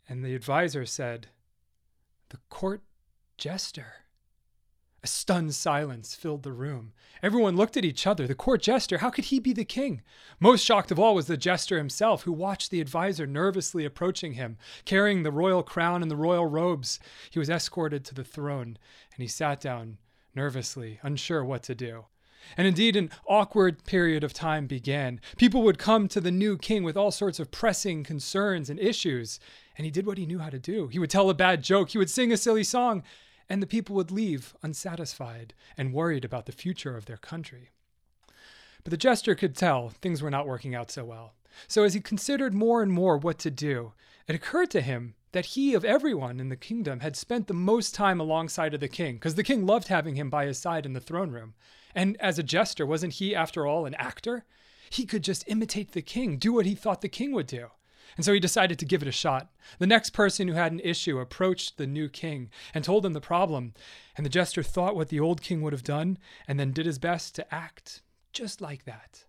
And 0.08 0.24
the 0.24 0.36
adviser 0.36 0.86
said, 0.86 1.28
The 2.30 2.39
court 2.50 2.82
jester. 3.38 3.93
A 5.04 5.08
stunned 5.08 5.54
silence 5.54 6.15
filled 6.15 6.43
the 6.43 6.52
room. 6.52 6.91
Everyone 7.22 7.56
looked 7.56 7.78
at 7.78 7.86
each 7.86 8.08
other. 8.08 8.26
The 8.26 8.36
court 8.36 8.62
jester, 8.62 8.98
how 8.98 9.10
could 9.10 9.26
he 9.26 9.39
be 9.39 9.54
the 9.54 9.63
king? 9.63 10.02
Most 10.39 10.65
shocked 10.65 10.91
of 10.91 11.00
all 11.00 11.13
was 11.13 11.28
the 11.28 11.38
jester 11.38 11.78
himself, 11.78 12.24
who 12.24 12.32
watched 12.32 12.72
the 12.72 12.82
adviser 12.82 13.28
nervously 13.28 13.86
approaching 13.86 14.34
him, 14.34 14.58
carrying 14.86 15.24
the 15.24 15.32
royal 15.32 15.62
crown 15.62 16.02
and 16.02 16.10
the 16.10 16.15
royal 16.15 16.48
robes. 16.48 17.00
He 17.30 17.39
was 17.39 17.50
escorted 17.50 18.04
to 18.06 18.15
the 18.15 18.24
throne, 18.24 18.78
and 19.13 19.22
he 19.22 19.28
sat 19.28 19.62
down 19.62 19.98
nervously, 20.34 21.00
unsure 21.04 21.43
what 21.46 21.63
to 21.63 21.76
do. 21.76 22.06
And 22.56 22.67
indeed, 22.67 22.96
an 22.96 23.12
awkward 23.28 23.84
period 23.86 24.24
of 24.24 24.34
time 24.34 24.67
began. 24.67 25.20
People 25.38 25.63
would 25.63 25.78
come 25.78 26.08
to 26.08 26.22
the 26.22 26.32
new 26.32 26.58
king 26.58 26.84
with 26.84 26.96
all 26.96 27.12
sorts 27.12 27.39
of 27.39 27.52
pressing 27.52 28.04
concerns 28.04 28.70
and 28.70 28.80
issues, 28.80 29.39
and 29.77 29.85
he 29.85 29.91
did 29.91 30.05
what 30.05 30.17
he 30.17 30.25
knew 30.25 30.39
how 30.39 30.49
to 30.49 30.59
do. 30.59 30.87
He 30.87 30.99
would 30.99 31.09
tell 31.09 31.29
a 31.29 31.35
bad 31.35 31.63
joke, 31.63 31.89
he 31.89 31.97
would 31.97 32.09
sing 32.09 32.31
a 32.31 32.37
silly 32.37 32.63
song, 32.63 33.03
and 33.47 33.61
the 33.61 33.67
people 33.67 33.95
would 33.95 34.11
leave 34.11 34.55
unsatisfied 34.63 35.53
and 35.77 35.93
worried 35.93 36.25
about 36.25 36.45
the 36.45 36.51
future 36.51 36.97
of 36.97 37.05
their 37.05 37.17
country. 37.17 37.69
But 38.83 38.91
the 38.91 38.97
jester 38.97 39.35
could 39.35 39.55
tell 39.55 39.89
things 39.89 40.21
were 40.21 40.31
not 40.31 40.47
working 40.47 40.73
out 40.73 40.91
so 40.91 41.05
well. 41.05 41.33
So 41.67 41.83
as 41.83 41.93
he 41.93 42.01
considered 42.01 42.53
more 42.53 42.81
and 42.81 42.91
more 42.91 43.17
what 43.17 43.39
to 43.39 43.51
do, 43.51 43.93
it 44.27 44.35
occurred 44.35 44.71
to 44.71 44.81
him 44.81 45.15
that 45.31 45.47
he 45.47 45.73
of 45.73 45.85
everyone 45.85 46.39
in 46.39 46.49
the 46.49 46.55
kingdom 46.55 47.01
had 47.01 47.15
spent 47.15 47.47
the 47.47 47.53
most 47.53 47.93
time 47.93 48.19
alongside 48.19 48.73
of 48.73 48.79
the 48.79 48.87
king, 48.87 49.15
because 49.15 49.35
the 49.35 49.43
king 49.43 49.65
loved 49.65 49.87
having 49.87 50.15
him 50.15 50.29
by 50.29 50.45
his 50.45 50.57
side 50.57 50.85
in 50.85 50.93
the 50.93 50.99
throne 50.99 51.31
room. 51.31 51.53
And 51.93 52.17
as 52.19 52.39
a 52.39 52.43
jester, 52.43 52.85
wasn't 52.85 53.13
he, 53.13 53.35
after 53.35 53.65
all, 53.65 53.85
an 53.85 53.95
actor? 53.95 54.45
He 54.89 55.05
could 55.05 55.23
just 55.23 55.43
imitate 55.47 55.91
the 55.91 56.01
king, 56.01 56.37
do 56.37 56.53
what 56.53 56.65
he 56.65 56.75
thought 56.75 57.01
the 57.01 57.09
king 57.09 57.31
would 57.33 57.47
do. 57.47 57.67
And 58.15 58.26
so 58.26 58.34
he 58.34 58.39
decided 58.39 58.80
to 58.80 58.86
give 58.86 59.02
it 59.02 59.08
a 59.08 59.12
shot. 59.12 59.50
The 59.80 59.88
next 59.88 60.12
person 60.12 60.48
who 60.48 60.54
had 60.54 60.72
an 60.72 60.80
issue 60.80 61.20
approached 61.20 61.78
the 61.78 61.88
new 61.88 62.10
king 62.10 62.50
and 62.74 62.84
told 62.84 63.06
him 63.06 63.13
the 63.13 63.22
problem. 63.22 63.74
And 64.15 64.26
the 64.26 64.30
jester 64.30 64.63
thought 64.63 64.96
what 64.96 65.10
the 65.10 65.20
old 65.20 65.41
king 65.41 65.62
would 65.62 65.74
have 65.74 65.84
done 65.84 66.17
and 66.48 66.60
then 66.60 66.72
did 66.72 66.86
his 66.86 67.00
best 67.00 67.36
to 67.36 67.54
act 67.54 68.02
just 68.34 68.62
like 68.62 68.86
that. 68.86 69.26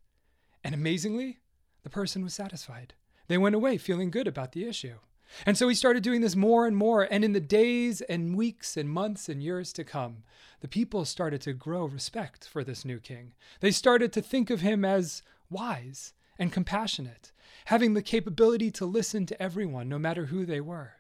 And 0.63 0.75
amazingly, 0.75 1.39
the 1.83 1.91
person 1.91 2.23
was 2.23 2.35
satisfied. 2.35 2.95
They 3.29 3.39
went 3.39 3.55
away 3.55 3.79
feeling 3.79 4.11
good 4.11 4.27
about 4.27 4.53
the 4.53 4.67
issue. 4.67 4.97
And 5.45 5.57
so 5.57 5.69
he 5.69 5.75
started 5.75 6.03
doing 6.03 6.21
this 6.21 6.37
more 6.37 6.67
and 6.67 6.77
more. 6.77 7.03
And 7.11 7.25
in 7.25 7.33
the 7.33 7.41
days 7.41 8.01
and 8.03 8.37
weeks 8.37 8.77
and 8.77 8.89
months 8.89 9.29
and 9.29 9.43
years 9.43 9.73
to 9.75 9.85
come, 9.85 10.25
the 10.61 10.69
people 10.69 11.05
started 11.05 11.41
to 11.43 11.53
grow 11.53 11.85
respect 11.85 12.47
for 12.49 12.65
this 12.65 12.85
new 12.85 12.99
king. 12.99 13.35
They 13.61 13.71
started 13.71 14.13
to 14.15 14.23
think 14.23 14.51
of 14.51 14.61
him 14.61 14.85
as 14.85 15.23
wise 15.51 16.15
and 16.39 16.53
compassionate, 16.53 17.33
having 17.69 17.93
the 17.93 18.01
capability 18.01 18.71
to 18.71 18.87
listen 18.87 19.27
to 19.27 19.43
everyone, 19.43 19.91
no 19.91 19.99
matter 19.99 20.25
who 20.27 20.47
they 20.47 20.59
were. 20.59 20.95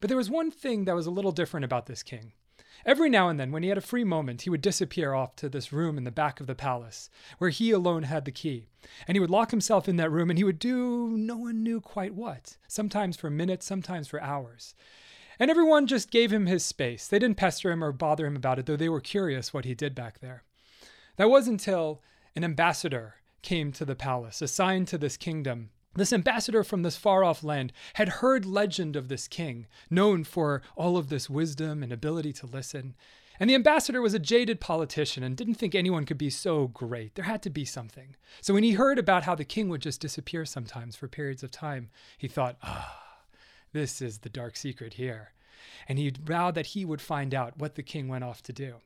But 0.00 0.08
there 0.08 0.16
was 0.16 0.30
one 0.30 0.50
thing 0.50 0.86
that 0.86 0.94
was 0.94 1.04
a 1.04 1.10
little 1.10 1.30
different 1.30 1.64
about 1.64 1.84
this 1.84 2.02
king. 2.02 2.32
Every 2.86 3.10
now 3.10 3.28
and 3.28 3.38
then, 3.38 3.52
when 3.52 3.62
he 3.62 3.68
had 3.68 3.76
a 3.76 3.82
free 3.82 4.02
moment, 4.02 4.40
he 4.40 4.48
would 4.48 4.62
disappear 4.62 5.12
off 5.12 5.36
to 5.36 5.50
this 5.50 5.74
room 5.74 5.98
in 5.98 6.04
the 6.04 6.10
back 6.10 6.40
of 6.40 6.46
the 6.46 6.54
palace, 6.54 7.10
where 7.36 7.50
he 7.50 7.70
alone 7.70 8.04
had 8.04 8.24
the 8.24 8.30
key. 8.30 8.66
And 9.06 9.14
he 9.14 9.20
would 9.20 9.28
lock 9.28 9.50
himself 9.50 9.90
in 9.90 9.96
that 9.96 10.10
room 10.10 10.30
and 10.30 10.38
he 10.38 10.44
would 10.44 10.58
do 10.58 11.18
no 11.18 11.36
one 11.36 11.62
knew 11.62 11.82
quite 11.82 12.14
what, 12.14 12.56
sometimes 12.66 13.18
for 13.18 13.28
minutes, 13.28 13.66
sometimes 13.66 14.08
for 14.08 14.22
hours. 14.22 14.74
And 15.38 15.50
everyone 15.50 15.86
just 15.86 16.10
gave 16.10 16.32
him 16.32 16.46
his 16.46 16.64
space. 16.64 17.06
They 17.06 17.18
didn't 17.18 17.36
pester 17.36 17.70
him 17.70 17.84
or 17.84 17.92
bother 17.92 18.24
him 18.24 18.36
about 18.36 18.58
it, 18.58 18.64
though 18.64 18.76
they 18.76 18.88
were 18.88 19.02
curious 19.02 19.52
what 19.52 19.66
he 19.66 19.74
did 19.74 19.94
back 19.94 20.20
there. 20.20 20.44
That 21.16 21.28
was 21.28 21.46
until 21.46 22.00
an 22.34 22.42
ambassador 22.42 23.16
came 23.42 23.70
to 23.72 23.84
the 23.84 23.94
palace, 23.94 24.40
assigned 24.40 24.88
to 24.88 24.96
this 24.96 25.18
kingdom, 25.18 25.68
this 25.96 26.12
ambassador 26.12 26.62
from 26.62 26.82
this 26.82 26.96
far 26.96 27.24
off 27.24 27.42
land 27.42 27.72
had 27.94 28.08
heard 28.08 28.44
legend 28.44 28.96
of 28.96 29.08
this 29.08 29.28
king, 29.28 29.66
known 29.90 30.24
for 30.24 30.62
all 30.76 30.96
of 30.96 31.08
this 31.08 31.28
wisdom 31.30 31.82
and 31.82 31.92
ability 31.92 32.32
to 32.34 32.46
listen. 32.46 32.94
And 33.38 33.50
the 33.50 33.54
ambassador 33.54 34.00
was 34.00 34.14
a 34.14 34.18
jaded 34.18 34.60
politician 34.60 35.22
and 35.22 35.36
didn't 35.36 35.54
think 35.54 35.74
anyone 35.74 36.06
could 36.06 36.18
be 36.18 36.30
so 36.30 36.68
great. 36.68 37.14
There 37.14 37.24
had 37.24 37.42
to 37.42 37.50
be 37.50 37.64
something. 37.64 38.16
So 38.40 38.54
when 38.54 38.62
he 38.62 38.72
heard 38.72 38.98
about 38.98 39.24
how 39.24 39.34
the 39.34 39.44
king 39.44 39.68
would 39.68 39.82
just 39.82 40.00
disappear 40.00 40.44
sometimes 40.44 40.96
for 40.96 41.08
periods 41.08 41.42
of 41.42 41.50
time, 41.50 41.90
he 42.16 42.28
thought, 42.28 42.56
ah, 42.62 43.02
this 43.72 44.00
is 44.00 44.18
the 44.18 44.30
dark 44.30 44.56
secret 44.56 44.94
here. 44.94 45.32
And 45.88 45.98
he 45.98 46.10
vowed 46.10 46.54
that 46.54 46.68
he 46.68 46.84
would 46.84 47.02
find 47.02 47.34
out 47.34 47.58
what 47.58 47.74
the 47.74 47.82
king 47.82 48.08
went 48.08 48.24
off 48.24 48.42
to 48.44 48.52
do. 48.52 48.76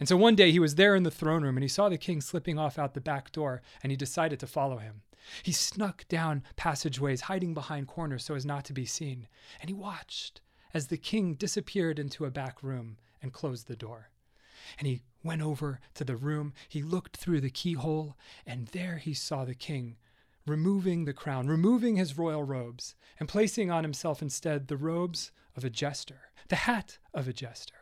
And 0.00 0.08
so 0.08 0.16
one 0.16 0.34
day 0.34 0.50
he 0.50 0.58
was 0.58 0.74
there 0.74 0.96
in 0.96 1.02
the 1.02 1.10
throne 1.10 1.42
room 1.42 1.56
and 1.56 1.62
he 1.62 1.68
saw 1.68 1.88
the 1.88 1.98
king 1.98 2.20
slipping 2.20 2.58
off 2.58 2.78
out 2.78 2.94
the 2.94 3.00
back 3.00 3.30
door 3.32 3.60
and 3.82 3.92
he 3.92 3.96
decided 3.96 4.40
to 4.40 4.46
follow 4.46 4.78
him. 4.78 5.02
He 5.42 5.52
snuck 5.52 6.06
down 6.08 6.44
passageways, 6.56 7.22
hiding 7.22 7.54
behind 7.54 7.88
corners 7.88 8.24
so 8.24 8.34
as 8.34 8.46
not 8.46 8.64
to 8.66 8.72
be 8.72 8.86
seen, 8.86 9.28
and 9.60 9.68
he 9.68 9.74
watched 9.74 10.40
as 10.72 10.86
the 10.86 10.96
king 10.96 11.34
disappeared 11.34 11.98
into 11.98 12.24
a 12.24 12.30
back 12.30 12.62
room 12.62 12.98
and 13.22 13.32
closed 13.32 13.66
the 13.66 13.76
door. 13.76 14.10
And 14.78 14.86
he 14.86 15.02
went 15.22 15.42
over 15.42 15.80
to 15.94 16.04
the 16.04 16.16
room, 16.16 16.52
he 16.68 16.82
looked 16.82 17.16
through 17.16 17.40
the 17.40 17.50
keyhole, 17.50 18.16
and 18.46 18.68
there 18.68 18.98
he 18.98 19.14
saw 19.14 19.44
the 19.44 19.54
king 19.54 19.96
removing 20.46 21.04
the 21.04 21.12
crown, 21.12 21.46
removing 21.46 21.96
his 21.96 22.18
royal 22.18 22.42
robes, 22.42 22.94
and 23.18 23.28
placing 23.28 23.70
on 23.70 23.84
himself 23.84 24.22
instead 24.22 24.68
the 24.68 24.76
robes 24.76 25.32
of 25.56 25.64
a 25.64 25.70
jester, 25.70 26.32
the 26.48 26.56
hat 26.56 26.98
of 27.14 27.28
a 27.28 27.32
jester. 27.32 27.74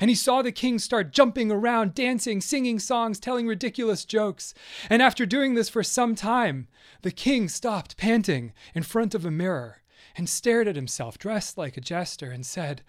And 0.00 0.10
he 0.10 0.14
saw 0.14 0.42
the 0.42 0.52
king 0.52 0.78
start 0.78 1.12
jumping 1.12 1.50
around, 1.50 1.94
dancing, 1.94 2.40
singing 2.40 2.78
songs, 2.78 3.18
telling 3.18 3.46
ridiculous 3.46 4.04
jokes. 4.04 4.54
And 4.90 5.02
after 5.02 5.26
doing 5.26 5.54
this 5.54 5.68
for 5.68 5.82
some 5.82 6.14
time, 6.14 6.68
the 7.02 7.10
king 7.10 7.48
stopped 7.48 7.96
panting 7.96 8.52
in 8.74 8.82
front 8.82 9.14
of 9.14 9.24
a 9.24 9.30
mirror 9.30 9.82
and 10.16 10.28
stared 10.28 10.68
at 10.68 10.76
himself, 10.76 11.18
dressed 11.18 11.56
like 11.56 11.76
a 11.76 11.80
jester, 11.80 12.30
and 12.30 12.44
said, 12.44 12.82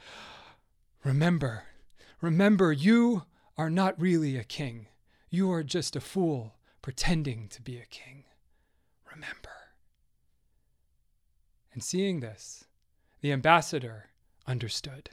Remember, 1.03 1.63
remember, 2.21 2.71
you 2.71 3.23
are 3.57 3.69
not 3.69 3.99
really 3.99 4.35
a 4.37 4.43
king. 4.43 4.87
You 5.29 5.51
are 5.51 5.63
just 5.63 5.95
a 5.95 6.01
fool 6.01 6.55
pretending 6.81 7.47
to 7.49 7.61
be 7.61 7.77
a 7.77 7.85
king. 7.85 8.23
Remember. 9.11 9.49
And 11.73 11.83
seeing 11.83 12.19
this, 12.19 12.65
the 13.21 13.31
ambassador 13.31 14.09
understood. 14.47 15.11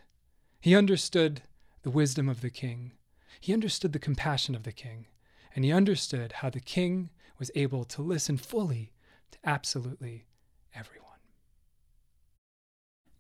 He 0.61 0.75
understood 0.75 1.43
the 1.87 1.91
wisdom 1.91 2.29
of 2.29 2.41
the 2.41 2.51
king. 2.51 2.91
He 3.41 3.53
understood 3.55 3.93
the 3.93 4.01
compassion 4.01 4.57
of 4.57 4.65
the 4.65 4.73
king, 4.73 5.07
and 5.55 5.65
he 5.65 5.71
understood 5.71 6.33
how 6.33 6.51
the 6.51 6.59
king 6.59 7.11
was 7.39 7.53
able 7.55 7.85
to 7.85 8.03
listen 8.03 8.39
fully 8.39 8.91
to 9.31 9.39
absolutely 9.45 10.27
everyone. 10.75 11.21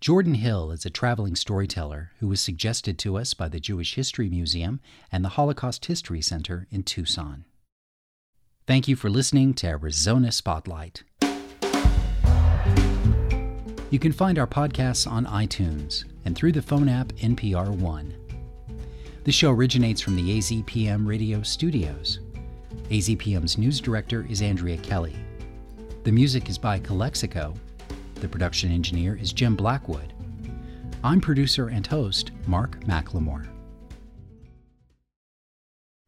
Jordan 0.00 0.35
Hill 0.35 0.72
is 0.72 0.85
a 0.85 0.90
traveling 0.90 1.37
storyteller 1.37 2.11
who 2.18 2.26
was 2.26 2.40
suggested 2.40 2.98
to 2.98 3.16
us 3.16 3.35
by 3.35 3.48
the 3.48 3.61
Jewish 3.61 3.94
History 3.94 4.29
Museum 4.29 4.81
and 5.12 5.24
the 5.24 5.37
Holocaust 5.38 5.87
History 5.87 6.20
Center 6.20 6.66
in 6.68 6.83
Tucson. 6.83 7.44
Thank 8.66 8.88
you 8.88 8.96
for 8.96 9.09
listening 9.09 9.55
to 9.55 9.68
Arizona 9.68 10.33
Spotlight. 10.33 11.05
You 13.90 14.00
can 14.00 14.11
find 14.11 14.40
our 14.40 14.48
podcasts 14.48 15.09
on 15.09 15.24
iTunes 15.26 16.02
and 16.24 16.35
through 16.35 16.50
the 16.50 16.62
phone 16.62 16.88
app 16.88 17.12
NPR 17.12 17.68
One. 17.68 18.26
The 19.27 19.33
show 19.33 19.51
originates 19.51 20.01
from 20.01 20.15
the 20.15 20.39
AZPM 20.39 21.05
radio 21.05 21.43
studios. 21.43 22.21
AZPM's 22.91 23.59
news 23.59 23.81
director 23.81 24.25
is 24.31 24.41
Andrea 24.41 24.77
Kelly. 24.77 25.17
The 26.05 26.12
music 26.12 26.49
is 26.49 26.57
by 26.57 26.79
Calexico. 26.79 27.53
The 28.15 28.29
production 28.29 28.71
engineer 28.71 29.17
is 29.17 29.33
Jim 29.33 29.57
Blackwood. 29.57 30.12
I'm 31.03 31.21
producer 31.21 31.67
and 31.67 31.85
host 31.85 32.31
Mark 32.47 32.79
McLemore. 32.85 33.49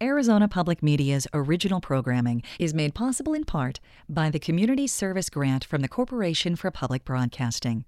Arizona 0.00 0.46
Public 0.46 0.81
Media's 0.81 1.26
original 1.35 1.81
programming 1.81 2.44
is 2.61 2.72
made 2.72 2.94
possible 2.94 3.35
in 3.35 3.42
part 3.42 3.81
by 4.09 4.31
the 4.31 4.38
Community 4.38 4.87
Service 4.87 5.28
Grant 5.28 5.64
from 5.64 5.83
the 5.83 5.88
Corporation 5.88 6.54
for 6.54 6.70
Public 6.70 7.04
Broadcasting. 7.04 7.85